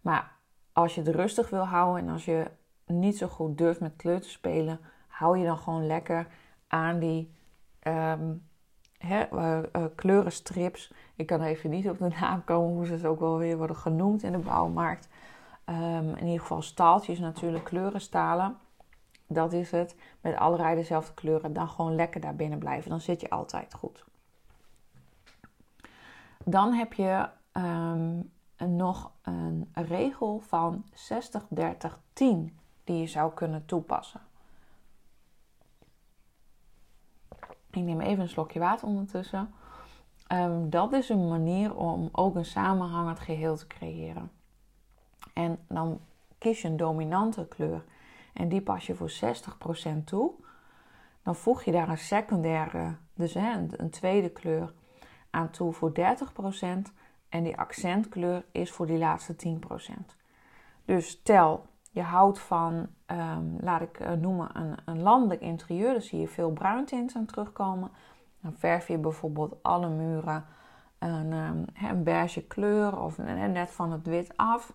Maar 0.00 0.32
als 0.72 0.94
je 0.94 1.00
het 1.00 1.14
rustig 1.14 1.50
wil 1.50 1.64
houden 1.64 2.02
en 2.06 2.12
als 2.12 2.24
je 2.24 2.50
niet 2.86 3.18
zo 3.18 3.26
goed 3.26 3.58
durft 3.58 3.80
met 3.80 3.96
kleur 3.96 4.20
te 4.20 4.28
spelen, 4.28 4.80
hou 5.06 5.38
je 5.38 5.44
dan 5.44 5.58
gewoon 5.58 5.86
lekker 5.86 6.26
die 6.98 7.34
um, 7.82 8.48
kleurenstrips. 9.94 10.92
Ik 11.14 11.26
kan 11.26 11.42
even 11.42 11.70
niet 11.70 11.88
op 11.88 11.98
de 11.98 12.08
naam 12.20 12.44
komen 12.44 12.74
hoe 12.74 12.98
ze 12.98 13.08
ook 13.08 13.20
wel 13.20 13.38
weer 13.38 13.56
worden 13.56 13.76
genoemd 13.76 14.22
in 14.22 14.32
de 14.32 14.38
bouwmarkt. 14.38 15.08
Um, 15.66 16.14
in 16.14 16.26
ieder 16.26 16.40
geval 16.40 16.62
staaltjes 16.62 17.18
natuurlijk, 17.18 17.64
kleurenstalen. 17.64 18.56
Dat 19.26 19.52
is 19.52 19.70
het. 19.70 19.96
Met 20.20 20.36
allerlei 20.36 20.74
dezelfde 20.74 21.14
kleuren. 21.14 21.52
Dan 21.52 21.68
gewoon 21.68 21.94
lekker 21.94 22.20
daar 22.20 22.36
binnen 22.36 22.58
blijven. 22.58 22.90
Dan 22.90 23.00
zit 23.00 23.20
je 23.20 23.30
altijd 23.30 23.74
goed. 23.74 24.04
Dan 26.44 26.72
heb 26.72 26.92
je 26.92 27.28
um, 27.52 28.32
nog 28.56 29.10
een 29.22 29.68
regel 29.72 30.40
van 30.40 30.84
60, 30.94 31.46
30, 31.48 31.98
10 32.12 32.58
die 32.84 33.00
je 33.00 33.06
zou 33.06 33.32
kunnen 33.32 33.64
toepassen. 33.66 34.20
Ik 37.76 37.82
neem 37.82 38.00
even 38.00 38.22
een 38.22 38.28
slokje 38.28 38.58
water 38.58 38.88
ondertussen. 38.88 39.54
Um, 40.32 40.70
dat 40.70 40.92
is 40.92 41.08
een 41.08 41.28
manier 41.28 41.74
om 41.74 42.08
ook 42.12 42.34
een 42.34 42.44
samenhangend 42.44 43.20
geheel 43.20 43.56
te 43.56 43.66
creëren. 43.66 44.30
En 45.32 45.58
dan 45.68 46.00
kies 46.38 46.62
je 46.62 46.68
een 46.68 46.76
dominante 46.76 47.46
kleur 47.48 47.84
en 48.32 48.48
die 48.48 48.60
pas 48.60 48.86
je 48.86 48.94
voor 48.94 49.10
60% 49.10 50.04
toe. 50.04 50.32
Dan 51.22 51.36
voeg 51.36 51.62
je 51.62 51.72
daar 51.72 51.88
een 51.88 51.98
secundaire, 51.98 52.96
dus 53.14 53.34
een 53.34 53.90
tweede 53.90 54.28
kleur 54.28 54.72
aan 55.30 55.50
toe 55.50 55.72
voor 55.72 55.92
30%. 55.92 56.92
En 57.28 57.42
die 57.42 57.56
accentkleur 57.56 58.44
is 58.52 58.70
voor 58.70 58.86
die 58.86 58.98
laatste 58.98 59.36
10%. 59.46 59.92
Dus 60.84 61.08
stel, 61.08 61.66
je 61.96 62.02
houdt 62.02 62.38
van, 62.38 62.86
ehm, 63.06 63.44
laat 63.60 63.80
ik 63.80 64.00
uh, 64.00 64.12
noemen, 64.12 64.48
een, 64.52 64.74
een, 64.84 65.02
landelijk 65.02 65.40
interieur. 65.40 65.92
Dan 65.92 66.00
zie 66.00 66.20
je 66.20 66.28
veel 66.28 66.50
bruintinten 66.50 67.26
terugkomen. 67.26 67.90
Dan 68.40 68.54
verf 68.56 68.88
je 68.88 68.98
bijvoorbeeld 68.98 69.62
alle 69.62 69.88
muren 69.88 70.44
een, 70.98 71.32
een 71.32 72.02
beige 72.02 72.42
kleur 72.42 73.00
of 73.00 73.18
net 73.18 73.70
van 73.70 73.92
het 73.92 74.06
wit 74.06 74.36
af. 74.36 74.72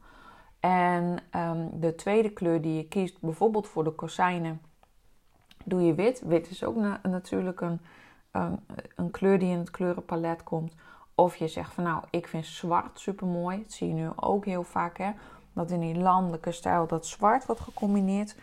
En 0.59 1.17
um, 1.35 1.79
de 1.79 1.95
tweede 1.95 2.29
kleur 2.29 2.61
die 2.61 2.75
je 2.75 2.87
kiest, 2.87 3.19
bijvoorbeeld 3.19 3.67
voor 3.67 3.83
de 3.83 3.91
kozijnen, 3.91 4.61
doe 5.65 5.81
je 5.81 5.93
wit. 5.93 6.21
Wit 6.25 6.49
is 6.49 6.63
ook 6.63 6.75
na, 6.75 6.99
natuurlijk 7.03 7.61
een, 7.61 7.79
een 8.95 9.11
kleur 9.11 9.39
die 9.39 9.51
in 9.51 9.59
het 9.59 9.71
kleurenpalet 9.71 10.43
komt. 10.43 10.75
Of 11.15 11.35
je 11.35 11.47
zegt 11.47 11.73
van 11.73 11.83
nou, 11.83 12.03
ik 12.09 12.27
vind 12.27 12.45
zwart 12.45 12.99
super 12.99 13.27
mooi. 13.27 13.57
Dat 13.57 13.71
zie 13.71 13.87
je 13.87 13.93
nu 13.93 14.09
ook 14.15 14.45
heel 14.45 14.63
vaak 14.63 14.97
hè. 14.97 15.11
Dat 15.53 15.71
in 15.71 15.79
die 15.79 15.95
landelijke 15.95 16.51
stijl 16.51 16.87
dat 16.87 17.05
zwart 17.05 17.45
wordt 17.45 17.61
gecombineerd. 17.61 18.35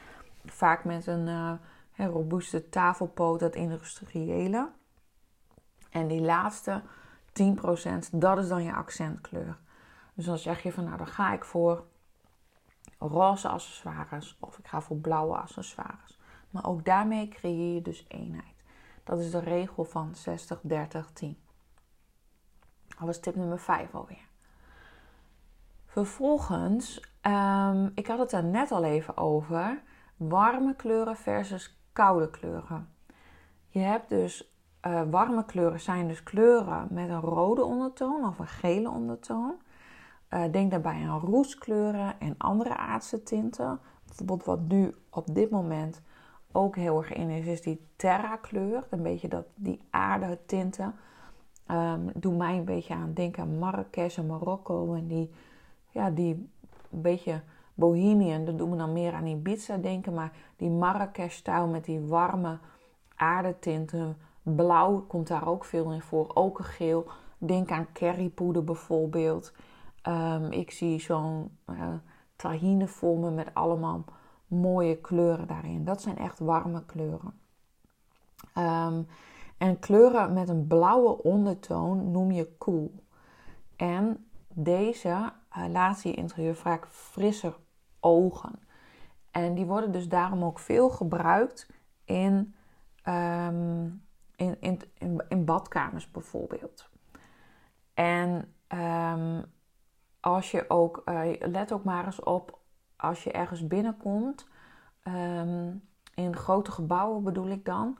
Vaak 0.44 0.84
met 0.84 1.06
een 1.06 1.26
uh, 1.26 1.52
robuuste 2.06 2.68
tafelpoot, 2.68 3.40
dat 3.40 3.54
industriële. 3.54 4.70
En 5.90 6.08
die 6.08 6.20
laatste 6.20 6.82
10%, 7.42 8.10
dat 8.12 8.38
is 8.38 8.48
dan 8.48 8.62
je 8.62 8.74
accentkleur. 8.74 9.58
Dus 10.14 10.24
dan 10.24 10.38
zeg 10.38 10.62
je 10.62 10.72
van 10.72 10.84
nou, 10.84 10.96
dan 10.96 11.06
ga 11.06 11.32
ik 11.32 11.44
voor 11.44 11.84
roze 12.98 13.48
accessoires 13.48 14.36
of 14.40 14.58
ik 14.58 14.66
ga 14.66 14.80
voor 14.80 14.96
blauwe 14.96 15.36
accessoires. 15.36 16.18
Maar 16.50 16.66
ook 16.66 16.84
daarmee 16.84 17.28
creëer 17.28 17.74
je 17.74 17.82
dus 17.82 18.04
eenheid. 18.08 18.62
Dat 19.04 19.18
is 19.18 19.30
de 19.30 19.38
regel 19.38 19.84
van 19.84 20.14
60, 20.14 20.60
30, 20.62 21.10
10. 21.12 21.38
Dat 22.86 23.06
was 23.06 23.20
tip 23.20 23.34
nummer 23.34 23.60
5 23.60 23.94
alweer. 23.94 24.27
Vervolgens, 25.88 27.00
um, 27.22 27.90
ik 27.94 28.06
had 28.06 28.18
het 28.18 28.32
er 28.32 28.44
net 28.44 28.72
al 28.72 28.84
even 28.84 29.16
over, 29.16 29.82
warme 30.16 30.74
kleuren 30.74 31.16
versus 31.16 31.80
koude 31.92 32.30
kleuren. 32.30 32.88
Je 33.68 33.78
hebt 33.78 34.08
dus 34.08 34.52
uh, 34.86 35.02
warme 35.10 35.44
kleuren 35.44 35.80
zijn 35.80 36.08
dus 36.08 36.22
kleuren 36.22 36.86
met 36.90 37.08
een 37.08 37.20
rode 37.20 37.64
ondertoon 37.64 38.26
of 38.26 38.38
een 38.38 38.46
gele 38.46 38.90
ondertoon. 38.90 39.54
Uh, 40.30 40.42
denk 40.52 40.70
daarbij 40.70 41.08
aan 41.08 41.20
roeskleuren 41.20 42.20
en 42.20 42.34
andere 42.38 42.76
aardse 42.76 43.22
tinten. 43.22 43.80
Bijvoorbeeld 44.06 44.44
wat 44.44 44.60
nu 44.60 44.94
op 45.10 45.34
dit 45.34 45.50
moment 45.50 46.02
ook 46.52 46.76
heel 46.76 46.98
erg 46.98 47.12
in 47.12 47.30
is, 47.30 47.46
is 47.46 47.62
die 47.62 47.86
terra 47.96 48.36
kleur. 48.36 48.86
Een 48.90 49.02
beetje 49.02 49.28
dat, 49.28 49.46
die 49.54 49.80
aarde 49.90 50.38
tinten. 50.46 50.94
Um, 51.70 52.10
doe 52.14 52.36
mij 52.36 52.56
een 52.56 52.64
beetje 52.64 52.94
aan 52.94 53.12
denken 53.14 53.42
aan 53.42 53.58
Marrakesh 53.58 54.18
en 54.18 54.26
Marokko. 54.26 54.94
En 54.94 55.06
die, 55.06 55.30
ja, 55.98 56.10
die 56.10 56.48
beetje 56.90 57.40
bohemian. 57.74 58.44
Dat 58.44 58.58
doen 58.58 58.70
we 58.70 58.76
dan 58.76 58.92
meer 58.92 59.12
aan 59.12 59.26
Ibiza 59.26 59.76
denken. 59.76 60.14
Maar 60.14 60.32
die 60.56 60.70
Marrakesh-stijl 60.70 61.66
met 61.66 61.84
die 61.84 62.00
warme 62.00 62.58
aardetinten. 63.16 64.16
Blauw 64.42 65.00
komt 65.00 65.28
daar 65.28 65.48
ook 65.48 65.64
veel 65.64 65.92
in 65.92 66.02
voor. 66.02 66.30
Ook 66.34 66.58
geel. 66.64 67.06
Denk 67.38 67.70
aan 67.70 67.92
currypoeder 67.92 68.64
bijvoorbeeld. 68.64 69.52
Um, 70.08 70.52
ik 70.52 70.70
zie 70.70 71.00
zo'n 71.00 71.56
uh, 71.70 71.76
tahine 72.36 72.86
vormen 72.86 73.34
met 73.34 73.54
allemaal 73.54 74.04
mooie 74.46 74.96
kleuren 74.96 75.46
daarin. 75.46 75.84
Dat 75.84 76.02
zijn 76.02 76.18
echt 76.18 76.38
warme 76.38 76.84
kleuren. 76.84 77.32
Um, 78.58 79.06
en 79.58 79.78
kleuren 79.78 80.32
met 80.32 80.48
een 80.48 80.66
blauwe 80.66 81.22
ondertoon 81.22 82.10
noem 82.10 82.30
je 82.30 82.56
cool. 82.58 82.92
En 83.76 84.26
deze 84.54 85.32
uh, 85.58 85.68
laat 85.68 86.02
je 86.02 86.14
interieur 86.14 86.54
vaak 86.54 86.86
frisser 86.90 87.56
ogen. 88.00 88.62
En 89.30 89.54
die 89.54 89.66
worden 89.66 89.92
dus 89.92 90.08
daarom 90.08 90.44
ook 90.44 90.58
veel 90.58 90.90
gebruikt 90.90 91.70
in, 92.04 92.54
um, 93.04 94.02
in, 94.36 94.56
in, 94.60 94.80
in, 95.28 95.44
badkamers 95.44 96.10
bijvoorbeeld. 96.10 96.88
En 97.94 98.54
ehm, 98.66 99.42
als 100.20 100.50
je 100.50 100.64
ook, 100.68 101.02
uh, 101.04 101.30
let 101.38 101.72
ook 101.72 101.84
maar 101.84 102.04
eens 102.04 102.22
op 102.22 102.58
als 102.96 103.24
je 103.24 103.32
ergens 103.32 103.66
binnenkomt, 103.66 104.48
ehm, 105.02 105.74
in 106.14 106.36
grote 106.36 106.70
gebouwen 106.70 107.22
bedoel 107.22 107.48
ik 107.48 107.64
dan, 107.64 107.98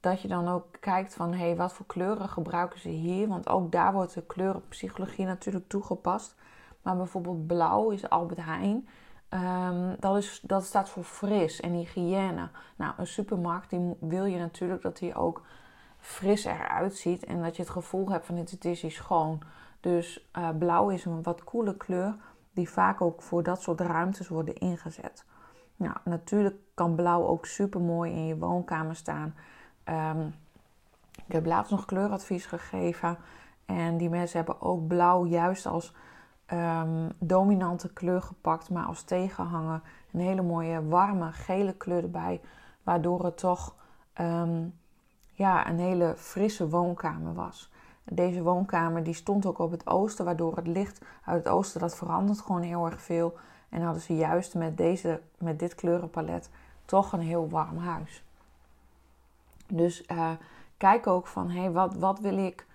dat 0.00 0.20
je 0.20 0.28
dan 0.28 0.48
ook 0.48 0.66
kijkt 0.80 1.14
van 1.14 1.32
hé, 1.32 1.38
hey, 1.38 1.56
wat 1.56 1.72
voor 1.72 1.86
kleuren 1.86 2.28
gebruiken 2.28 2.80
ze 2.80 2.88
hier? 2.88 3.28
Want 3.28 3.48
ook 3.48 3.72
daar 3.72 3.92
wordt 3.92 4.14
de 4.14 4.26
kleurenpsychologie 4.26 5.24
natuurlijk 5.24 5.68
toegepast. 5.68 6.34
Maar 6.86 6.96
bijvoorbeeld 6.96 7.46
blauw 7.46 7.90
is 7.90 8.08
Albert 8.08 8.44
Heijn. 8.44 8.88
Um, 9.30 9.96
dat, 10.00 10.16
is, 10.16 10.40
dat 10.42 10.64
staat 10.64 10.88
voor 10.88 11.04
fris 11.04 11.60
en 11.60 11.72
hygiëne. 11.72 12.48
Nou, 12.76 12.92
een 12.96 13.06
supermarkt 13.06 13.70
die 13.70 13.96
wil 14.00 14.24
je 14.24 14.38
natuurlijk 14.38 14.82
dat 14.82 14.98
die 14.98 15.14
ook 15.14 15.42
fris 15.98 16.44
eruit 16.44 16.96
ziet. 16.96 17.24
En 17.24 17.42
dat 17.42 17.56
je 17.56 17.62
het 17.62 17.70
gevoel 17.70 18.10
hebt 18.10 18.26
van 18.26 18.36
het 18.36 18.64
is 18.64 18.82
hier 18.82 18.90
schoon. 18.90 19.42
Dus 19.80 20.28
uh, 20.38 20.48
blauw 20.58 20.88
is 20.88 21.04
een 21.04 21.22
wat 21.22 21.44
koele 21.44 21.76
kleur 21.76 22.16
die 22.52 22.68
vaak 22.68 23.00
ook 23.00 23.22
voor 23.22 23.42
dat 23.42 23.62
soort 23.62 23.80
ruimtes 23.80 24.28
worden 24.28 24.54
ingezet. 24.54 25.24
Nou, 25.76 25.96
natuurlijk 26.04 26.56
kan 26.74 26.94
blauw 26.94 27.26
ook 27.26 27.46
super 27.46 27.80
mooi 27.80 28.12
in 28.12 28.26
je 28.26 28.38
woonkamer 28.38 28.96
staan. 28.96 29.34
Um, 29.84 30.34
ik 31.26 31.32
heb 31.32 31.46
laatst 31.46 31.70
nog 31.70 31.84
kleuradvies 31.84 32.46
gegeven. 32.46 33.18
En 33.64 33.96
die 33.96 34.10
mensen 34.10 34.36
hebben 34.36 34.60
ook 34.60 34.86
blauw 34.86 35.24
juist 35.24 35.66
als 35.66 35.94
um, 36.52 37.08
dominante 37.18 37.92
kleur 37.92 38.22
gepakt, 38.22 38.70
maar 38.70 38.84
als 38.84 39.02
tegenhanger 39.02 39.80
een 40.12 40.20
hele 40.20 40.42
mooie 40.42 40.86
warme 40.88 41.32
gele 41.32 41.72
kleur 41.72 42.02
erbij, 42.02 42.40
waardoor 42.82 43.24
het 43.24 43.38
toch 43.38 43.74
um, 44.20 44.74
ja, 45.32 45.68
een 45.68 45.78
hele 45.78 46.14
frisse 46.16 46.68
woonkamer 46.68 47.34
was. 47.34 47.70
Deze 48.04 48.42
woonkamer 48.42 49.02
die 49.02 49.14
stond 49.14 49.46
ook 49.46 49.58
op 49.58 49.70
het 49.70 49.86
oosten, 49.86 50.24
waardoor 50.24 50.56
het 50.56 50.66
licht 50.66 51.04
uit 51.24 51.44
het 51.44 51.52
oosten 51.52 51.80
dat 51.80 51.96
verandert 51.96 52.40
gewoon 52.40 52.62
heel 52.62 52.86
erg 52.86 53.02
veel. 53.02 53.36
En 53.68 53.82
hadden 53.82 54.02
ze 54.02 54.16
juist 54.16 54.54
met, 54.54 54.76
deze, 54.76 55.20
met 55.38 55.58
dit 55.58 55.74
kleurenpalet 55.74 56.50
toch 56.84 57.12
een 57.12 57.20
heel 57.20 57.48
warm 57.48 57.78
huis. 57.78 58.24
Dus 59.66 60.04
uh, 60.10 60.30
kijk 60.76 61.06
ook 61.06 61.26
van, 61.26 61.50
hey, 61.50 61.70
wat, 61.70 61.94
wat 61.94 62.18
wil 62.18 62.38
ik 62.38 62.66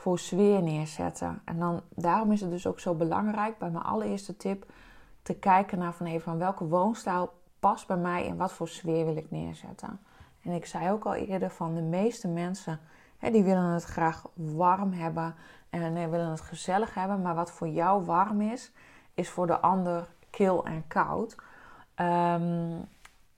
voor 0.00 0.18
sfeer 0.18 0.62
neerzetten. 0.62 1.42
En 1.44 1.58
dan, 1.58 1.80
daarom 1.88 2.32
is 2.32 2.40
het 2.40 2.50
dus 2.50 2.66
ook 2.66 2.80
zo 2.80 2.94
belangrijk 2.94 3.58
bij 3.58 3.70
mijn 3.70 3.84
allereerste 3.84 4.36
tip 4.36 4.64
te 5.22 5.34
kijken 5.34 5.78
naar 5.78 5.92
van, 5.92 6.06
even 6.06 6.20
van 6.20 6.38
welke 6.38 6.64
woonstijl 6.64 7.32
past 7.58 7.86
bij 7.86 7.96
mij 7.96 8.26
en 8.26 8.36
wat 8.36 8.52
voor 8.52 8.68
sfeer 8.68 9.04
wil 9.04 9.16
ik 9.16 9.30
neerzetten. 9.30 10.00
En 10.42 10.52
ik 10.52 10.66
zei 10.66 10.90
ook 10.90 11.04
al 11.04 11.14
eerder 11.14 11.50
van 11.50 11.74
de 11.74 11.82
meeste 11.82 12.28
mensen, 12.28 12.80
hè, 13.18 13.30
die 13.30 13.42
willen 13.42 13.62
het 13.62 13.84
graag 13.84 14.26
warm 14.34 14.92
hebben 14.92 15.34
en 15.70 15.92
nee, 15.92 16.08
willen 16.08 16.30
het 16.30 16.40
gezellig 16.40 16.94
hebben. 16.94 17.22
Maar 17.22 17.34
wat 17.34 17.50
voor 17.50 17.68
jou 17.68 18.04
warm 18.04 18.40
is, 18.40 18.72
is 19.14 19.28
voor 19.28 19.46
de 19.46 19.60
ander 19.60 20.08
kil 20.30 20.64
en 20.64 20.84
koud. 20.86 21.36
Um, 21.96 22.88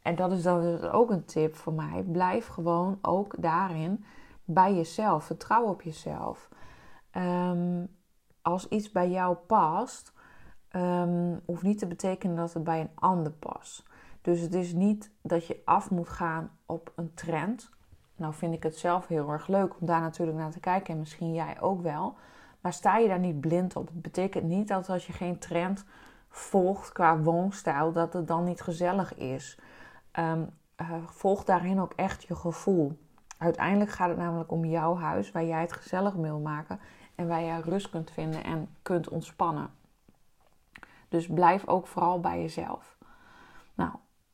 en 0.02 0.14
dat 0.14 0.32
is 0.32 0.42
dan 0.42 0.60
dus 0.60 0.82
ook 0.82 1.10
een 1.10 1.24
tip 1.24 1.56
voor 1.56 1.72
mij. 1.72 2.02
Blijf 2.02 2.46
gewoon 2.46 2.98
ook 3.00 3.34
daarin 3.38 4.04
bij 4.44 4.74
jezelf. 4.74 5.24
Vertrouw 5.24 5.64
op 5.64 5.82
jezelf. 5.82 6.48
Um, 7.12 7.96
als 8.42 8.68
iets 8.68 8.90
bij 8.90 9.10
jou 9.10 9.36
past, 9.36 10.12
um, 10.70 11.40
hoeft 11.46 11.62
niet 11.62 11.78
te 11.78 11.86
betekenen 11.86 12.36
dat 12.36 12.52
het 12.52 12.64
bij 12.64 12.80
een 12.80 12.90
ander 12.94 13.32
past. 13.32 13.84
Dus 14.22 14.40
het 14.40 14.54
is 14.54 14.72
niet 14.72 15.10
dat 15.22 15.46
je 15.46 15.62
af 15.64 15.90
moet 15.90 16.08
gaan 16.08 16.50
op 16.66 16.92
een 16.96 17.14
trend. 17.14 17.70
Nou 18.16 18.34
vind 18.34 18.54
ik 18.54 18.62
het 18.62 18.76
zelf 18.76 19.06
heel 19.06 19.28
erg 19.28 19.46
leuk 19.46 19.80
om 19.80 19.86
daar 19.86 20.00
natuurlijk 20.00 20.38
naar 20.38 20.50
te 20.50 20.60
kijken 20.60 20.92
en 20.92 20.98
misschien 20.98 21.34
jij 21.34 21.60
ook 21.60 21.82
wel. 21.82 22.16
Maar 22.60 22.72
sta 22.72 22.96
je 22.96 23.08
daar 23.08 23.18
niet 23.18 23.40
blind 23.40 23.76
op? 23.76 23.86
Het 23.86 24.02
betekent 24.02 24.44
niet 24.44 24.68
dat 24.68 24.88
als 24.88 25.06
je 25.06 25.12
geen 25.12 25.38
trend 25.38 25.84
volgt 26.28 26.92
qua 26.92 27.18
woonstijl, 27.18 27.92
dat 27.92 28.12
het 28.12 28.26
dan 28.26 28.44
niet 28.44 28.60
gezellig 28.60 29.14
is. 29.14 29.58
Um, 30.18 30.50
uh, 30.76 30.92
volg 31.06 31.44
daarin 31.44 31.80
ook 31.80 31.92
echt 31.96 32.22
je 32.22 32.34
gevoel. 32.34 32.98
Uiteindelijk 33.42 33.90
gaat 33.90 34.08
het 34.08 34.18
namelijk 34.18 34.50
om 34.50 34.64
jouw 34.64 34.96
huis 34.96 35.32
waar 35.32 35.44
jij 35.44 35.60
het 35.60 35.72
gezellig 35.72 36.14
wil 36.14 36.38
maken 36.38 36.80
en 37.14 37.28
waar 37.28 37.42
jij 37.42 37.60
rust 37.60 37.90
kunt 37.90 38.10
vinden 38.10 38.44
en 38.44 38.68
kunt 38.82 39.08
ontspannen. 39.08 39.70
Dus 41.08 41.26
blijf 41.26 41.66
ook 41.66 41.86
vooral 41.86 42.20
bij 42.20 42.40
jezelf. 42.40 42.96
Nou, 43.74 43.90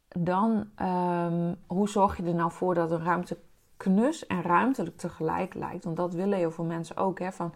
dan 0.09 0.71
um, 0.87 1.57
hoe 1.67 1.89
zorg 1.89 2.17
je 2.17 2.23
er 2.23 2.35
nou 2.35 2.53
voor 2.53 2.75
dat 2.75 2.91
een 2.91 3.05
ruimte 3.05 3.39
knus 3.77 4.27
en 4.27 4.43
ruimtelijk 4.43 4.97
tegelijk 4.97 5.55
lijkt? 5.55 5.85
Want 5.85 5.97
dat 5.97 6.15
willen 6.15 6.39
heel 6.39 6.51
veel 6.51 6.65
mensen 6.65 6.97
ook. 6.97 7.19
Hè? 7.19 7.33
Van, 7.33 7.53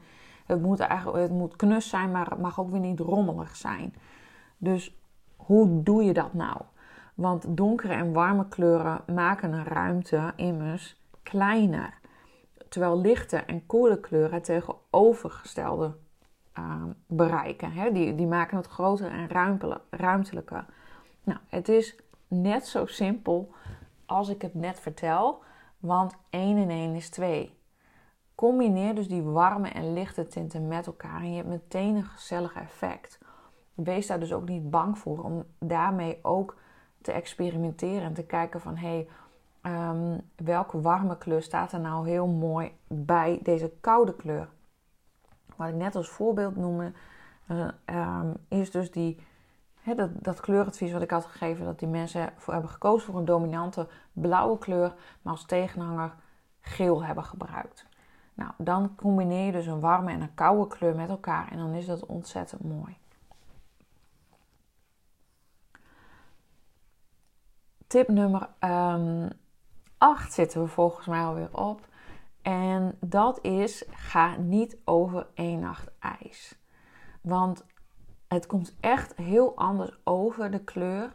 het, 0.46 0.62
moet 0.62 0.80
eigenlijk, 0.80 1.22
het 1.22 1.38
moet 1.38 1.56
knus 1.56 1.88
zijn, 1.88 2.10
maar 2.10 2.30
het 2.30 2.40
mag 2.40 2.60
ook 2.60 2.70
weer 2.70 2.80
niet 2.80 3.00
rommelig 3.00 3.56
zijn. 3.56 3.94
Dus 4.58 4.96
hoe 5.36 5.82
doe 5.82 6.04
je 6.04 6.12
dat 6.12 6.32
nou? 6.32 6.56
Want 7.14 7.56
donkere 7.56 7.92
en 7.92 8.12
warme 8.12 8.48
kleuren 8.48 9.00
maken 9.14 9.52
een 9.52 9.64
ruimte 9.64 10.32
immers 10.36 11.01
kleiner. 11.22 11.98
Terwijl 12.68 13.00
lichte 13.00 13.36
en 13.36 13.66
koele 13.66 14.00
kleuren 14.00 14.42
tegenovergestelde 14.42 15.96
uh, 16.58 16.84
bereiken. 17.06 17.72
Hè? 17.72 17.92
Die, 17.92 18.14
die 18.14 18.26
maken 18.26 18.56
het 18.56 18.66
groter 18.66 19.10
en 19.10 19.28
ruimtelijker. 19.90 20.66
Nou, 21.24 21.38
het 21.48 21.68
is 21.68 21.96
net 22.28 22.66
zo 22.66 22.86
simpel 22.86 23.50
als 24.06 24.28
ik 24.28 24.42
het 24.42 24.54
net 24.54 24.80
vertel, 24.80 25.42
want 25.78 26.14
1 26.30 26.56
en 26.56 26.70
1 26.70 26.94
is 26.94 27.10
2. 27.10 27.60
Combineer 28.34 28.94
dus 28.94 29.08
die 29.08 29.22
warme 29.22 29.68
en 29.68 29.92
lichte 29.92 30.26
tinten 30.26 30.68
met 30.68 30.86
elkaar 30.86 31.20
en 31.20 31.30
je 31.30 31.36
hebt 31.36 31.48
meteen 31.48 31.96
een 31.96 32.04
gezellig 32.04 32.54
effect. 32.54 33.18
Wees 33.74 34.06
daar 34.06 34.20
dus 34.20 34.32
ook 34.32 34.48
niet 34.48 34.70
bang 34.70 34.98
voor 34.98 35.22
om 35.22 35.44
daarmee 35.58 36.18
ook 36.22 36.56
te 37.00 37.12
experimenteren 37.12 38.02
en 38.02 38.14
te 38.14 38.24
kijken 38.24 38.60
van 38.60 38.76
hé, 38.76 38.88
hey, 38.88 39.08
um, 39.62 40.20
welke 40.36 40.80
warme 40.80 41.18
kleur 41.18 41.42
staat 41.42 41.72
er 41.72 41.80
nou 41.80 42.08
heel 42.08 42.26
mooi 42.26 42.72
bij 42.86 43.40
deze 43.42 43.72
koude 43.80 44.14
kleur. 44.14 44.48
Wat 45.56 45.68
ik 45.68 45.74
net 45.74 45.96
als 45.96 46.08
voorbeeld 46.08 46.56
noemde, 46.56 46.92
uh, 47.50 47.68
um, 48.20 48.34
is 48.48 48.70
dus 48.70 48.90
die, 48.90 49.26
dat, 49.96 50.10
dat 50.14 50.40
kleuradvies 50.40 50.92
wat 50.92 51.02
ik 51.02 51.10
had 51.10 51.26
gegeven, 51.26 51.64
dat 51.64 51.78
die 51.78 51.88
mensen 51.88 52.32
voor 52.36 52.52
hebben 52.52 52.70
gekozen 52.70 53.06
voor 53.06 53.18
een 53.18 53.24
dominante 53.24 53.88
blauwe 54.12 54.58
kleur, 54.58 54.94
maar 55.22 55.32
als 55.32 55.44
tegenhanger 55.44 56.14
geel 56.60 57.04
hebben 57.04 57.24
gebruikt. 57.24 57.86
Nou, 58.34 58.50
dan 58.56 58.94
combineer 58.94 59.46
je 59.46 59.52
dus 59.52 59.66
een 59.66 59.80
warme 59.80 60.10
en 60.10 60.20
een 60.20 60.34
koude 60.34 60.76
kleur 60.76 60.94
met 60.94 61.08
elkaar 61.08 61.50
en 61.50 61.58
dan 61.58 61.72
is 61.72 61.86
dat 61.86 62.06
ontzettend 62.06 62.62
mooi. 62.64 62.96
Tip 67.86 68.08
nummer 68.08 68.48
um, 68.60 69.28
8 70.02 70.32
zitten 70.32 70.62
we 70.62 70.68
volgens 70.68 71.06
mij 71.06 71.24
alweer 71.24 71.48
op. 71.52 71.88
En 72.42 72.96
dat 73.00 73.44
is: 73.44 73.84
ga 73.90 74.36
niet 74.36 74.76
over 74.84 75.26
één 75.34 75.60
nacht 75.60 75.90
ijs. 75.98 76.58
Want 77.20 77.64
het 78.28 78.46
komt 78.46 78.76
echt 78.80 79.16
heel 79.16 79.56
anders 79.56 80.00
over 80.04 80.50
de 80.50 80.64
kleur 80.64 81.14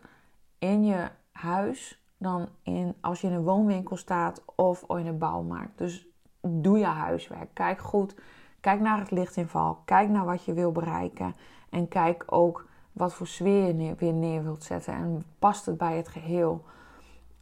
in 0.60 0.86
je 0.86 1.10
huis 1.32 2.04
dan 2.18 2.50
in, 2.64 2.96
als 3.02 3.22
je 3.22 3.28
in 3.28 3.34
een 3.34 3.44
woonwinkel 3.44 3.98
staat 3.98 4.44
of 4.56 4.84
in 4.88 5.08
een 5.08 5.18
bouwmarkt. 5.18 5.78
Dus 5.78 6.08
doe 6.42 6.78
je 6.78 6.86
huiswerk. 6.86 7.50
Kijk 7.54 7.80
goed. 7.80 8.16
Kijk 8.60 8.80
naar 8.80 9.00
het 9.00 9.12
lichtinval. 9.12 9.82
Kijk 9.86 10.10
naar 10.10 10.26
wat 10.26 10.44
je 10.44 10.54
wil 10.54 10.72
bereiken. 10.72 11.36
En 11.70 11.88
kijk 11.88 12.24
ook 12.26 12.68
wat 12.92 13.14
voor 13.14 13.28
sfeer 13.28 13.76
je 13.76 13.96
weer 13.96 14.14
neer 14.14 14.44
wilt 14.44 14.64
zetten. 14.64 14.94
En 14.94 15.24
past 15.40 15.66
het 15.66 15.78
bij 15.78 15.98
het 15.98 16.08
geheel. 16.08 16.66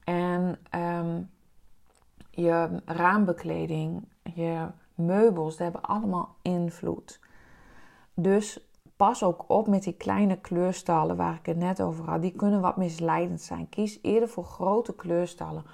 En 0.03 0.59
um, 0.75 1.33
je 2.35 2.81
raambekleding, 2.85 4.07
je 4.23 4.67
meubels, 4.95 5.55
die 5.55 5.63
hebben 5.63 5.81
allemaal 5.81 6.35
invloed. 6.41 7.19
Dus 8.13 8.69
pas 8.95 9.23
ook 9.23 9.43
op 9.47 9.67
met 9.67 9.83
die 9.83 9.93
kleine 9.93 10.37
kleurstallen 10.37 11.15
waar 11.15 11.35
ik 11.35 11.45
het 11.45 11.57
net 11.57 11.81
over 11.81 12.05
had. 12.09 12.21
Die 12.21 12.35
kunnen 12.35 12.61
wat 12.61 12.77
misleidend 12.77 13.41
zijn. 13.41 13.69
Kies 13.69 13.99
eerder 14.01 14.29
voor 14.29 14.43
grote 14.43 14.95
kleurstallen. 14.95 15.65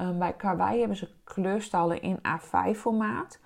Um, 0.00 0.18
bij 0.18 0.32
Karwei 0.32 0.78
hebben 0.78 0.96
ze 0.96 1.14
kleurstallen 1.24 2.02
in 2.02 2.18
A5 2.18 2.76
formaat. 2.76 3.38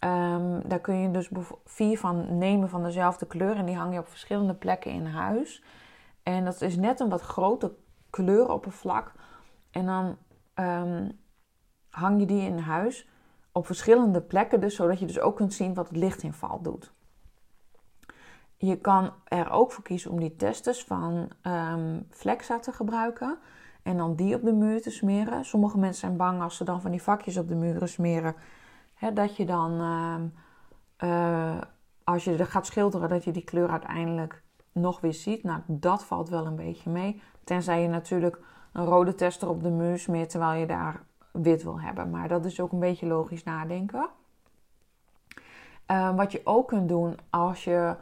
Um, 0.00 0.68
daar 0.68 0.80
kun 0.80 0.94
je 0.94 1.10
dus 1.10 1.30
vier 1.64 1.98
van 1.98 2.38
nemen 2.38 2.68
van 2.68 2.82
dezelfde 2.82 3.26
kleur 3.26 3.56
en 3.56 3.66
die 3.66 3.76
hang 3.76 3.92
je 3.92 3.98
op 3.98 4.08
verschillende 4.08 4.54
plekken 4.54 4.92
in 4.92 5.06
huis. 5.06 5.64
En 6.22 6.44
dat 6.44 6.60
is 6.60 6.76
net 6.76 7.00
een 7.00 7.08
wat 7.08 7.20
groter 7.20 7.70
kleuroppervlak. 8.10 9.12
En 9.70 9.86
dan 9.86 10.16
um, 10.54 11.18
hang 11.90 12.20
je 12.20 12.26
die 12.26 12.42
in 12.42 12.58
huis 12.58 13.08
op 13.52 13.66
verschillende 13.66 14.20
plekken, 14.20 14.60
dus, 14.60 14.74
zodat 14.74 14.98
je 14.98 15.06
dus 15.06 15.20
ook 15.20 15.36
kunt 15.36 15.54
zien 15.54 15.74
wat 15.74 15.88
het 15.88 15.96
lichtinval 15.96 16.62
doet. 16.62 16.92
Je 18.56 18.76
kan 18.76 19.12
er 19.24 19.50
ook 19.50 19.72
voor 19.72 19.84
kiezen 19.84 20.10
om 20.10 20.20
die 20.20 20.36
testers 20.36 20.84
van 20.84 21.30
um, 21.42 22.06
Flexa 22.10 22.58
te 22.58 22.72
gebruiken 22.72 23.38
en 23.82 23.96
dan 23.96 24.14
die 24.14 24.34
op 24.34 24.42
de 24.42 24.52
muur 24.52 24.82
te 24.82 24.90
smeren. 24.90 25.44
Sommige 25.44 25.78
mensen 25.78 26.00
zijn 26.00 26.16
bang 26.16 26.42
als 26.42 26.56
ze 26.56 26.64
dan 26.64 26.80
van 26.80 26.90
die 26.90 27.02
vakjes 27.02 27.36
op 27.36 27.48
de 27.48 27.54
muren 27.54 27.88
smeren, 27.88 28.34
hè, 28.94 29.12
dat 29.12 29.36
je 29.36 29.46
dan 29.46 29.72
uh, 31.04 31.60
als 32.04 32.24
je 32.24 32.36
er 32.36 32.46
gaat 32.46 32.66
schilderen, 32.66 33.08
dat 33.08 33.24
je 33.24 33.30
die 33.30 33.44
kleur 33.44 33.68
uiteindelijk 33.68 34.42
nog 34.72 35.00
weer 35.00 35.14
ziet. 35.14 35.42
Nou, 35.42 35.60
dat 35.66 36.04
valt 36.04 36.28
wel 36.28 36.46
een 36.46 36.56
beetje 36.56 36.90
mee. 36.90 37.22
Tenzij 37.44 37.82
je 37.82 37.88
natuurlijk 37.88 38.40
een 38.72 38.84
rode 38.84 39.14
tester 39.14 39.48
op 39.48 39.62
de 39.62 39.70
muur 39.70 39.98
smeert 39.98 40.30
terwijl 40.30 40.60
je 40.60 40.66
daar 40.66 41.02
wit 41.32 41.62
wil 41.62 41.80
hebben. 41.80 42.10
Maar 42.10 42.28
dat 42.28 42.44
is 42.44 42.60
ook 42.60 42.72
een 42.72 42.78
beetje 42.78 43.06
logisch 43.06 43.44
nadenken. 43.44 44.08
Ehm, 45.86 46.14
wat 46.14 46.32
je 46.32 46.40
ook 46.44 46.68
kunt 46.68 46.88
doen 46.88 47.18
als 47.30 47.64
je 47.64 47.94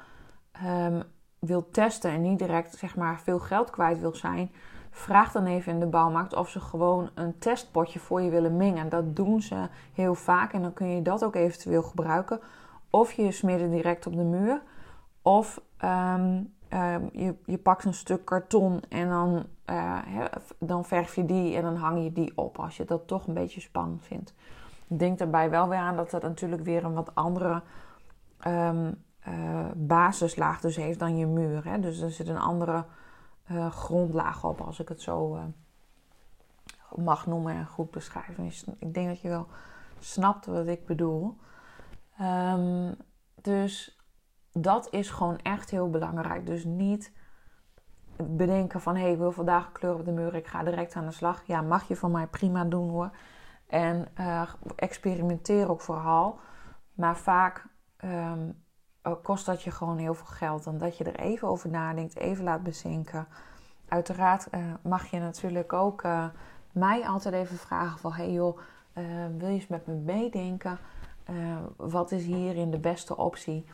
um, 0.67 1.03
wilt 1.39 1.73
testen 1.73 2.11
en 2.11 2.23
niet 2.23 2.39
direct 2.39 2.77
zeg 2.77 2.97
maar, 2.97 3.21
veel 3.21 3.39
geld 3.39 3.71
kwijt 3.71 4.01
wil 4.01 4.15
zijn, 4.15 4.51
vraag 4.91 5.33
dan 5.33 5.47
even 5.47 5.73
in 5.73 5.81
de 5.81 5.87
bouwmarkt 5.87 6.35
of 6.35 6.49
ze 6.49 6.61
gewoon 6.61 7.11
een 7.15 7.39
testpotje 7.39 7.99
voor 7.99 8.21
je 8.21 8.31
willen 8.31 8.57
mengen. 8.57 8.89
Dat 8.89 9.17
doen 9.17 9.43
ze 9.43 9.69
heel 9.93 10.15
vaak 10.15 10.53
en 10.53 10.63
dan 10.63 10.73
kun 10.73 10.95
je 10.95 11.03
dat 11.03 11.25
ook 11.25 11.35
eventueel 11.35 11.83
gebruiken. 11.83 12.41
Of 12.91 13.13
je 13.13 13.33
smeert 13.33 13.61
het 13.61 13.71
direct 13.71 14.07
op 14.07 14.17
de 14.17 14.23
muur, 14.23 14.63
of 15.23 15.61
ehm, 16.69 17.07
je, 17.13 17.35
je 17.45 17.59
pakt 17.59 17.85
een 17.85 17.95
stuk 17.95 18.25
karton 18.25 18.81
en 18.89 19.09
dan, 19.09 19.47
uh, 19.67 20.25
dan 20.59 20.85
verf 20.85 21.15
je 21.15 21.25
die 21.25 21.57
en 21.57 21.63
dan 21.63 21.77
hang 21.77 22.03
je 22.03 22.13
die 22.13 22.33
op 22.35 22.59
als 22.59 22.77
je 22.77 22.85
dat 22.85 23.07
toch 23.07 23.27
een 23.27 23.35
beetje 23.35 23.61
spannend 23.61 24.05
vindt. 24.05 24.35
Denk 24.87 25.19
daarbij 25.19 25.51
wel 25.51 25.69
weer 25.69 25.79
aan 25.79 25.97
dat 25.97 26.11
dat 26.11 26.23
natuurlijk 26.23 26.63
weer 26.63 26.85
een 26.85 26.95
wat 26.95 27.15
andere 27.15 27.63
um, 28.47 29.05
uh, 29.29 29.67
basislaag 29.77 30.61
dus 30.61 30.77
heeft 30.77 30.99
dan 30.99 31.17
je 31.17 31.27
muur. 31.27 31.65
Hè? 31.65 31.81
Dus 31.81 32.01
er 32.01 32.11
zit 32.11 32.29
een 32.29 32.39
andere 32.39 32.85
uh, 33.51 33.71
grondlaag 33.71 34.45
op, 34.45 34.61
als 34.61 34.81
ik 34.81 34.89
het 34.89 35.03
zo 35.03 35.39
mag 36.95 37.27
noemen 37.27 37.55
en 37.55 37.67
goed 37.67 37.91
beschrijven. 37.91 38.45
Dus 38.45 38.65
ik 38.79 38.95
denk 38.95 39.09
dat 39.09 39.21
je 39.21 39.29
wel 39.29 39.47
snapt 39.99 40.47
wat 40.47 40.67
ik 40.67 40.87
bedoel. 40.87 41.37
Um, 42.21 42.95
dus 43.43 43.98
dat 44.53 44.89
is 44.91 45.11
gewoon 45.11 45.39
echt 45.43 45.71
heel 45.71 45.91
belangrijk. 45.91 46.47
Dus 46.47 46.65
niet 46.65 47.13
bedenken 48.23 48.81
van 48.81 48.95
hé, 48.95 49.03
hey, 49.03 49.13
ik 49.13 49.19
wil 49.19 49.33
vandaag 49.33 49.73
kleur 49.73 49.95
op 49.95 50.05
de 50.05 50.13
muur, 50.13 50.35
ik 50.35 50.47
ga 50.47 50.63
direct 50.63 50.95
aan 50.95 51.07
de 51.07 51.13
slag. 51.13 51.43
Ja, 51.47 51.61
mag 51.61 51.89
je 51.89 51.97
van 51.97 52.11
mij 52.11 52.27
prima 52.27 52.65
doen 52.65 52.89
hoor. 52.89 53.11
En 53.67 54.09
uh, 54.21 54.43
experimenteer 54.77 55.71
ook 55.71 55.81
vooral. 55.81 56.39
Maar 56.95 57.17
vaak 57.17 57.67
um, 58.05 58.63
kost 59.23 59.47
dat 59.47 59.63
je 59.63 59.71
gewoon 59.71 59.99
heel 59.99 60.15
veel 60.15 60.27
geld. 60.27 60.65
Dan 60.65 60.79
dat 60.79 60.99
je 60.99 61.05
er 61.05 61.21
even 61.21 61.49
over 61.49 61.69
nadenkt, 61.69 62.17
even 62.17 62.45
laat 62.45 62.63
bezinken. 62.63 63.27
Uiteraard 63.89 64.47
uh, 64.51 64.61
mag 64.83 65.07
je 65.07 65.19
natuurlijk 65.19 65.73
ook 65.73 66.03
uh, 66.03 66.27
mij 66.73 67.07
altijd 67.07 67.35
even 67.35 67.57
vragen 67.57 67.99
van... 67.99 68.13
hey 68.13 68.33
joh, 68.33 68.59
wil 69.39 69.49
je 69.49 69.55
eens 69.55 69.67
met 69.67 69.87
me 69.87 69.95
meedenken? 69.95 70.79
wat 71.77 72.13
is 72.13 72.25
hierin 72.25 72.71
de 72.71 72.79
beste 72.79 73.17
optie? 73.17 73.67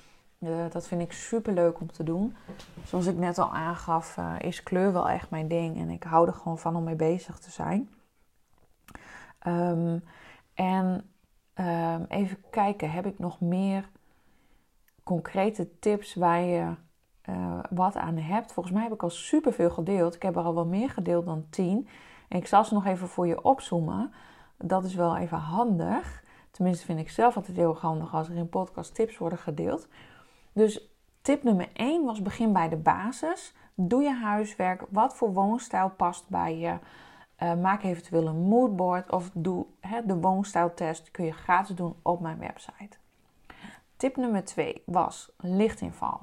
Dat 0.70 0.86
vind 0.86 1.00
ik 1.00 1.12
super 1.12 1.52
leuk 1.52 1.80
om 1.80 1.92
te 1.92 2.02
doen. 2.04 2.36
Zoals 2.84 3.06
ik 3.06 3.16
net 3.16 3.38
al 3.38 3.52
aangaf, 3.52 4.18
is 4.38 4.62
kleur 4.62 4.92
wel 4.92 5.08
echt 5.08 5.30
mijn 5.30 5.48
ding. 5.48 5.78
En 5.78 5.90
ik 5.90 6.02
hou 6.02 6.26
er 6.26 6.34
gewoon 6.34 6.58
van 6.58 6.76
om 6.76 6.84
mee 6.84 6.96
bezig 6.96 7.38
te 7.38 7.50
zijn. 7.50 7.88
Um, 9.46 10.04
en 10.54 11.10
um, 11.54 12.04
even 12.08 12.38
kijken, 12.50 12.90
heb 12.90 13.06
ik 13.06 13.18
nog 13.18 13.40
meer 13.40 13.88
concrete 15.02 15.78
tips 15.78 16.14
waar 16.14 16.40
je 16.40 16.74
uh, 17.30 17.58
wat 17.70 17.96
aan 17.96 18.16
hebt? 18.16 18.52
Volgens 18.52 18.74
mij 18.74 18.84
heb 18.84 18.92
ik 18.92 19.02
al 19.02 19.10
superveel 19.10 19.70
gedeeld. 19.70 20.14
Ik 20.14 20.22
heb 20.22 20.36
er 20.36 20.42
al 20.42 20.54
wel 20.54 20.66
meer 20.66 20.90
gedeeld 20.90 21.24
dan 21.24 21.46
10. 21.50 21.88
En 22.28 22.38
ik 22.38 22.46
zal 22.46 22.64
ze 22.64 22.74
nog 22.74 22.86
even 22.86 23.08
voor 23.08 23.26
je 23.26 23.42
opzoomen. 23.42 24.12
Dat 24.58 24.84
is 24.84 24.94
wel 24.94 25.16
even 25.16 25.38
handig. 25.38 26.22
Tenminste, 26.50 26.84
vind 26.84 26.98
ik 26.98 27.10
zelf 27.10 27.36
altijd 27.36 27.56
heel 27.56 27.76
handig 27.76 28.14
als 28.14 28.28
er 28.28 28.36
in 28.36 28.48
podcast 28.48 28.94
tips 28.94 29.18
worden 29.18 29.38
gedeeld. 29.38 29.88
Dus 30.54 30.88
tip 31.22 31.42
nummer 31.42 31.68
1 31.72 32.04
was 32.04 32.22
begin 32.22 32.52
bij 32.52 32.68
de 32.68 32.76
basis. 32.76 33.54
Doe 33.74 34.02
je 34.02 34.14
huiswerk. 34.14 34.84
Wat 34.90 35.16
voor 35.16 35.32
woonstijl 35.32 35.90
past 35.90 36.28
bij 36.28 36.58
je? 36.58 36.78
Uh, 37.42 37.54
maak 37.54 37.82
eventueel 37.82 38.26
een 38.26 38.40
moodboard 38.40 39.10
of 39.12 39.30
doe 39.32 39.66
de 40.04 40.16
woonstijltest. 40.16 41.10
Kun 41.10 41.24
je 41.24 41.32
gratis 41.32 41.76
doen 41.76 41.94
op 42.02 42.20
mijn 42.20 42.38
website. 42.38 42.96
Tip 43.96 44.16
nummer 44.16 44.44
2 44.44 44.82
was 44.86 45.32
lichtinval. 45.36 46.20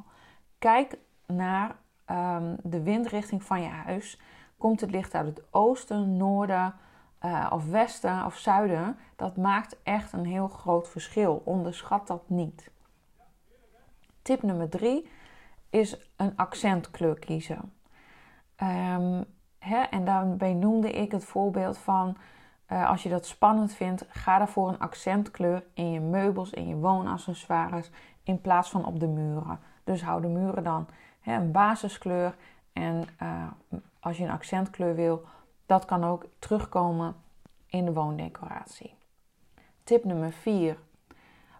Kijk 0.59 0.97
naar 1.25 1.75
um, 2.11 2.55
de 2.63 2.81
windrichting 2.83 3.43
van 3.43 3.61
je 3.61 3.67
huis. 3.67 4.19
Komt 4.57 4.81
het 4.81 4.91
licht 4.91 5.13
uit 5.13 5.27
het 5.27 5.43
oosten, 5.49 6.17
noorden 6.17 6.73
uh, 7.25 7.51
of 7.53 7.69
westen 7.69 8.25
of 8.25 8.37
zuiden? 8.37 8.97
Dat 9.15 9.37
maakt 9.37 9.77
echt 9.83 10.13
een 10.13 10.25
heel 10.25 10.47
groot 10.47 10.89
verschil. 10.89 11.41
Onderschat 11.45 12.07
dat 12.07 12.23
niet. 12.29 12.71
Tip 14.21 14.41
nummer 14.41 14.69
3 14.69 15.09
is 15.69 15.97
een 16.15 16.33
accentkleur 16.35 17.19
kiezen. 17.19 17.73
Um, 18.63 19.25
Hè? 19.61 19.81
En 19.81 20.05
daarbij 20.05 20.53
noemde 20.53 20.91
ik 20.91 21.11
het 21.11 21.25
voorbeeld 21.25 21.77
van 21.77 22.17
uh, 22.71 22.89
als 22.89 23.03
je 23.03 23.09
dat 23.09 23.25
spannend 23.25 23.73
vindt, 23.73 24.05
ga 24.09 24.37
daarvoor 24.37 24.69
een 24.69 24.79
accentkleur 24.79 25.63
in 25.73 25.91
je 25.91 25.99
meubels, 25.99 26.49
in 26.49 26.67
je 26.67 26.75
woonaccessoires, 26.75 27.89
in 28.23 28.41
plaats 28.41 28.69
van 28.69 28.85
op 28.85 28.99
de 28.99 29.07
muren. 29.07 29.59
Dus 29.83 30.03
hou 30.03 30.21
de 30.21 30.27
muren 30.27 30.63
dan 30.63 30.87
hè, 31.19 31.35
een 31.35 31.51
basiskleur. 31.51 32.35
En 32.73 33.03
uh, 33.21 33.43
als 33.99 34.17
je 34.17 34.23
een 34.23 34.31
accentkleur 34.31 34.95
wil, 34.95 35.23
dat 35.65 35.85
kan 35.85 36.03
ook 36.03 36.25
terugkomen 36.39 37.15
in 37.65 37.85
de 37.85 37.93
woondecoratie. 37.93 38.95
Tip 39.83 40.03
nummer 40.03 40.31
4. 40.31 40.77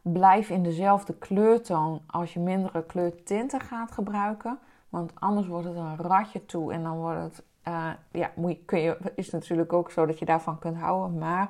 Blijf 0.02 0.50
in 0.50 0.64
dezelfde 0.64 1.14
kleurtoon 1.14 2.02
als 2.08 2.34
je 2.34 2.40
mindere 2.40 2.86
kleurtinten 2.86 3.60
gaat 3.60 3.92
gebruiken. 3.92 4.60
Want 4.90 5.12
anders 5.20 5.48
wordt 5.48 5.68
het 5.68 5.76
een 5.76 5.98
ratje 5.98 6.46
toe 6.46 6.74
en 6.74 6.84
dan 6.84 6.98
wordt 6.98 7.22
het 7.22 7.44
uh, 7.68 7.90
ja, 8.12 8.32
moet 8.36 8.52
je, 8.52 8.58
kun 8.66 8.80
je, 8.80 8.98
is 9.16 9.30
natuurlijk 9.30 9.74
ook 9.74 9.92
zo 9.92 10.06
dat 10.06 10.20
je 10.20 10.26
daarvan 10.26 10.60
kunt 10.60 10.78
houden. 10.78 11.18
Maar 11.18 11.50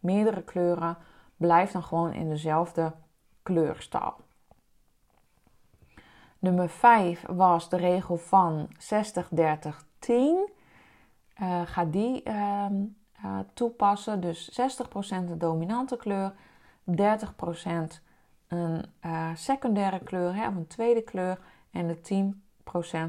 meerdere 0.00 0.42
kleuren 0.42 0.96
blijft 1.36 1.72
dan 1.72 1.82
gewoon 1.82 2.12
in 2.12 2.28
dezelfde 2.28 2.92
kleurstal. 3.42 4.14
Nummer 6.38 6.68
5 6.68 7.24
was 7.26 7.68
de 7.68 7.76
regel 7.76 8.16
van 8.16 8.68
60, 8.78 9.28
30, 9.28 9.84
10. 9.98 10.48
Uh, 11.42 11.62
ga 11.64 11.84
die 11.84 12.22
uh, 12.24 12.66
uh, 13.24 13.38
toepassen. 13.54 14.20
Dus 14.20 14.60
60% 14.60 15.24
de 15.24 15.36
dominante 15.36 15.96
kleur, 15.96 16.32
30% 16.90 16.94
een 18.48 18.84
uh, 19.04 19.30
secundaire 19.34 19.98
kleur 19.98 20.34
hè, 20.34 20.48
of 20.48 20.54
een 20.54 20.66
tweede 20.66 21.02
kleur 21.02 21.38
en 21.70 21.86
de 21.86 22.26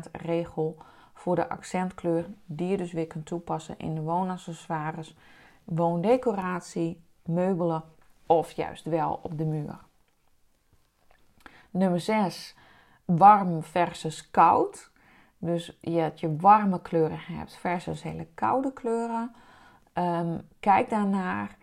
10% 0.07 0.11
regel 0.11 0.77
voor 1.13 1.35
de 1.35 1.49
accentkleur 1.49 2.25
die 2.45 2.67
je 2.67 2.77
dus 2.77 2.91
weer 2.91 3.07
kunt 3.07 3.25
toepassen 3.25 3.77
in 3.77 3.95
de 3.95 4.01
woonaccessoires, 4.01 5.15
woondecoratie, 5.63 7.01
meubelen 7.23 7.83
of 8.25 8.51
juist 8.51 8.85
wel 8.85 9.19
op 9.23 9.37
de 9.37 9.45
muur. 9.45 9.79
Nummer 11.69 11.99
6. 11.99 12.55
Warm 13.05 13.63
versus 13.63 14.31
koud. 14.31 14.91
Dus 15.37 15.77
je, 15.81 15.99
dat 16.01 16.19
je 16.19 16.35
warme 16.35 16.81
kleuren 16.81 17.19
hebt 17.19 17.57
versus 17.57 18.03
hele 18.03 18.27
koude 18.33 18.73
kleuren. 18.73 19.35
Um, 19.93 20.47
kijk 20.59 20.89
daarnaar 20.89 21.57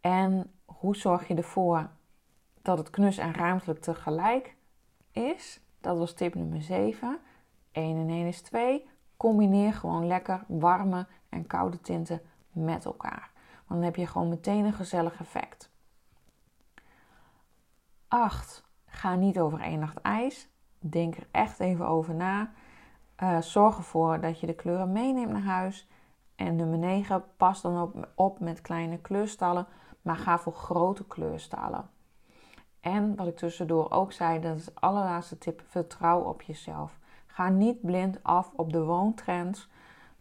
en 0.00 0.52
hoe 0.78 0.96
zorg 0.96 1.28
je 1.28 1.34
ervoor 1.34 1.90
dat 2.62 2.78
het 2.78 2.90
knus 2.90 3.18
en 3.18 3.34
ruimtelijk 3.34 3.80
tegelijk 3.80 4.56
is. 5.12 5.60
Dat 5.80 5.98
was 5.98 6.12
tip 6.12 6.34
nummer 6.34 6.62
7. 6.62 7.18
1 7.72 7.96
en 7.96 8.08
1 8.08 8.26
is 8.26 8.40
2. 8.40 8.88
Combineer 9.16 9.72
gewoon 9.72 10.06
lekker 10.06 10.44
warme 10.48 11.06
en 11.28 11.46
koude 11.46 11.80
tinten 11.80 12.20
met 12.52 12.84
elkaar. 12.84 13.30
Want 13.54 13.80
dan 13.80 13.82
heb 13.82 13.96
je 13.96 14.06
gewoon 14.06 14.28
meteen 14.28 14.64
een 14.64 14.72
gezellig 14.72 15.20
effect. 15.20 15.70
8. 18.08 18.64
Ga 18.86 19.14
niet 19.14 19.38
over 19.38 19.60
één 19.60 19.78
nacht 19.78 20.00
ijs. 20.00 20.48
Denk 20.78 21.16
er 21.16 21.26
echt 21.30 21.60
even 21.60 21.86
over 21.86 22.14
na. 22.14 22.52
Uh, 23.22 23.40
zorg 23.40 23.76
ervoor 23.76 24.20
dat 24.20 24.40
je 24.40 24.46
de 24.46 24.54
kleuren 24.54 24.92
meeneemt 24.92 25.32
naar 25.32 25.42
huis. 25.42 25.88
En 26.36 26.56
nummer 26.56 26.78
9. 26.78 27.24
Pas 27.36 27.62
dan 27.62 27.82
op, 27.82 28.08
op 28.14 28.40
met 28.40 28.60
kleine 28.60 28.98
kleurstallen. 28.98 29.66
Maar 30.08 30.16
ga 30.16 30.38
voor 30.38 30.52
grote 30.52 31.04
kleurstallen. 31.04 31.90
En 32.80 33.16
wat 33.16 33.26
ik 33.26 33.36
tussendoor 33.36 33.90
ook 33.90 34.12
zei, 34.12 34.40
dat 34.40 34.56
is 34.56 34.64
de 34.64 34.72
allerlaatste 34.74 35.38
tip: 35.38 35.62
vertrouw 35.66 36.20
op 36.20 36.42
jezelf. 36.42 36.98
Ga 37.26 37.48
niet 37.48 37.80
blind 37.80 38.22
af 38.22 38.50
op 38.56 38.72
de 38.72 38.84
woontrends, 38.84 39.68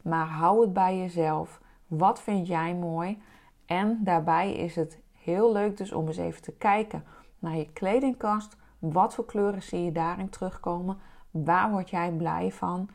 maar 0.02 0.28
hou 0.28 0.62
het 0.62 0.74
bij 0.74 0.98
jezelf. 0.98 1.62
Wat 1.88 2.22
vind 2.22 2.48
jij 2.48 2.76
mooi? 2.76 3.22
En 3.66 4.04
daarbij 4.04 4.54
is 4.54 4.76
het 4.76 5.00
heel 5.14 5.52
leuk 5.52 5.78
dus 5.78 5.92
om 5.92 6.08
eens 6.08 6.18
even 6.18 6.42
te 6.42 6.52
kijken 6.52 7.04
naar 7.40 7.56
je 7.56 7.72
kledingkast. 7.72 8.56
Wat 8.80 9.14
voor 9.14 9.26
kleuren 9.26 9.64
zie 9.64 9.84
je 9.84 9.92
daarin 9.92 10.30
terugkomen? 10.30 10.98
Waar 11.32 11.72
word 11.72 11.90
jij 11.90 12.12
blij 12.12 12.52
van? 12.52 12.90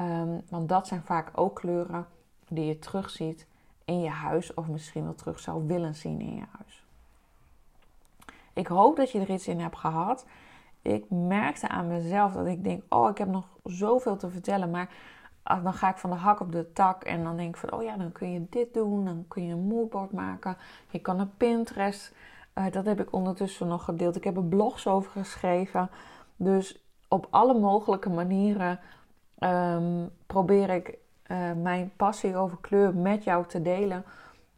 Um, 0.00 0.42
want 0.48 0.68
dat 0.68 0.86
zijn 0.86 1.02
vaak 1.02 1.30
ook 1.34 1.54
kleuren 1.54 2.06
die 2.48 2.64
je 2.64 2.78
terugziet 2.78 3.46
in 3.84 4.00
je 4.00 4.08
huis 4.08 4.54
of 4.54 4.68
misschien 4.68 5.04
wel 5.04 5.14
terug 5.14 5.38
zou 5.38 5.66
willen 5.66 5.94
zien 5.94 6.20
in 6.20 6.34
je 6.34 6.44
huis. 6.58 6.84
Ik 8.52 8.66
hoop 8.66 8.96
dat 8.96 9.10
je 9.10 9.20
er 9.20 9.30
iets 9.30 9.48
in 9.48 9.60
hebt 9.60 9.76
gehad. 9.76 10.26
ik 10.82 11.04
merkte 11.10 11.68
aan 11.68 11.86
mezelf 11.86 12.32
dat 12.32 12.46
ik 12.46 12.64
denk: 12.64 12.82
oh, 12.88 13.10
ik 13.10 13.18
heb 13.18 13.28
nog 13.28 13.46
zoveel 13.64 14.16
te 14.16 14.30
vertellen. 14.30 14.70
Maar 14.70 14.88
ah, 15.42 15.64
dan 15.64 15.74
ga 15.74 15.88
ik 15.88 15.96
van 15.96 16.10
de 16.10 16.16
hak 16.16 16.40
op 16.40 16.52
de 16.52 16.72
tak 16.72 17.04
en 17.04 17.24
dan 17.24 17.36
denk 17.36 17.48
ik 17.48 17.60
van: 17.60 17.72
oh 17.72 17.82
ja, 17.82 17.96
dan 17.96 18.12
kun 18.12 18.32
je 18.32 18.46
dit 18.50 18.74
doen. 18.74 19.04
Dan 19.04 19.24
kun 19.28 19.46
je 19.46 19.52
een 19.52 19.66
moodboard 19.66 20.12
maken. 20.12 20.56
Je 20.90 20.98
kan 20.98 21.20
een 21.20 21.36
Pinterest. 21.36 22.14
Uh, 22.54 22.70
dat 22.70 22.84
heb 22.84 23.00
ik 23.00 23.12
ondertussen 23.12 23.68
nog 23.68 23.84
gedeeld. 23.84 24.16
Ik 24.16 24.24
heb 24.24 24.36
er 24.36 24.44
blogs 24.44 24.86
over 24.86 25.10
geschreven. 25.10 25.90
Dus 26.36 26.84
op 27.08 27.26
alle 27.30 27.58
mogelijke 27.58 28.10
manieren 28.10 28.80
um, 29.38 30.10
probeer 30.26 30.70
ik 30.70 30.98
uh, 31.32 31.62
mijn 31.62 31.92
passie 31.96 32.36
over 32.36 32.58
kleur 32.60 32.94
met 32.94 33.24
jou 33.24 33.46
te 33.46 33.62
delen. 33.62 34.04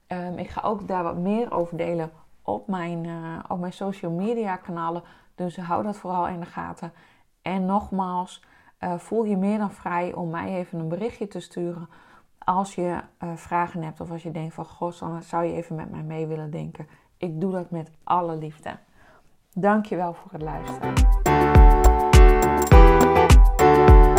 Um, 0.08 0.38
ik 0.38 0.48
ga 0.48 0.60
ook 0.60 0.88
daar 0.88 1.02
wat 1.02 1.16
meer 1.16 1.52
over 1.52 1.76
delen 1.76 2.10
op 2.42 2.68
mijn, 2.68 3.04
uh, 3.04 3.38
op 3.48 3.60
mijn 3.60 3.72
social 3.72 4.10
media 4.10 4.56
kanalen. 4.56 5.02
Dus 5.34 5.56
hou 5.56 5.82
dat 5.82 5.96
vooral 5.96 6.28
in 6.28 6.40
de 6.40 6.46
gaten. 6.46 6.92
En 7.42 7.66
nogmaals, 7.66 8.44
uh, 8.80 8.94
voel 8.96 9.24
je 9.24 9.36
meer 9.36 9.58
dan 9.58 9.70
vrij 9.70 10.12
om 10.12 10.30
mij 10.30 10.54
even 10.54 10.78
een 10.78 10.88
berichtje 10.88 11.28
te 11.28 11.40
sturen. 11.40 11.88
Als 12.38 12.74
je 12.74 13.00
vragen 13.34 13.82
hebt 13.82 14.00
of 14.00 14.10
als 14.10 14.22
je 14.22 14.30
denkt 14.30 14.54
van... 14.54 14.64
Goh, 14.64 14.98
dan 14.98 15.22
zou 15.22 15.44
je 15.44 15.52
even 15.52 15.76
met 15.76 15.90
mij 15.90 16.02
mee 16.02 16.26
willen 16.26 16.50
denken. 16.50 16.86
Ik 17.16 17.40
doe 17.40 17.52
dat 17.52 17.70
met 17.70 17.90
alle 18.04 18.36
liefde. 18.36 18.76
Dankjewel 19.52 20.14
voor 20.14 20.32
het 20.32 20.42
luisteren. 20.42 20.92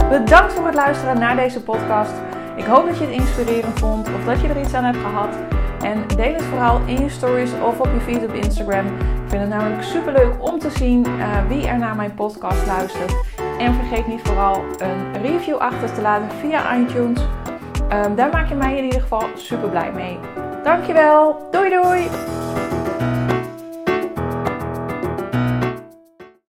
Bedankt 0.10 0.54
voor 0.54 0.66
het 0.66 0.76
luisteren 0.76 1.20
naar 1.20 1.36
deze 1.36 1.64
podcast. 1.64 2.14
Ik 2.56 2.66
hoop 2.66 2.86
dat 2.86 2.98
je 2.98 3.06
het 3.06 3.14
inspirerend 3.14 3.80
vond 3.80 4.08
of 4.08 4.26
dat 4.26 4.42
je 4.42 4.48
er 4.48 4.60
iets 4.60 4.74
aan 4.74 4.84
hebt 4.84 4.98
gehad. 4.98 5.36
En 5.82 6.08
deel 6.16 6.34
het 6.34 6.44
vooral 6.44 6.82
in 6.86 7.02
je 7.02 7.10
stories 7.10 7.52
of 7.64 7.80
op 7.80 7.90
je 7.94 8.00
feed 8.00 8.24
op 8.24 8.34
Instagram. 8.34 8.86
Ik 8.86 9.28
vind 9.28 9.42
het 9.42 9.50
namelijk 9.50 9.84
super 9.84 10.14
leuk 10.14 10.34
om 10.40 10.60
te 10.60 10.70
zien 10.70 11.06
uh, 11.08 11.48
wie 11.48 11.68
er 11.68 11.78
naar 11.78 11.96
mijn 11.96 12.14
podcast 12.14 12.66
luistert. 12.66 13.16
En 13.60 13.74
vergeet 13.74 14.08
niet 14.08 14.22
vooral 14.24 14.64
een 14.78 15.22
review 15.22 15.56
achter 15.58 15.94
te 15.94 16.02
laten 16.02 16.32
via 16.32 16.76
iTunes. 16.78 17.22
Um, 17.92 18.16
daar 18.16 18.30
maak 18.32 18.50
je 18.50 18.56
mij 18.56 18.78
in 18.78 18.84
ieder 18.84 19.02
geval 19.02 19.24
super 19.36 19.70
blij 19.70 19.92
mee. 19.92 20.20
Dankjewel. 20.64 21.48
Doei 21.52 21.70
doei. 21.70 22.10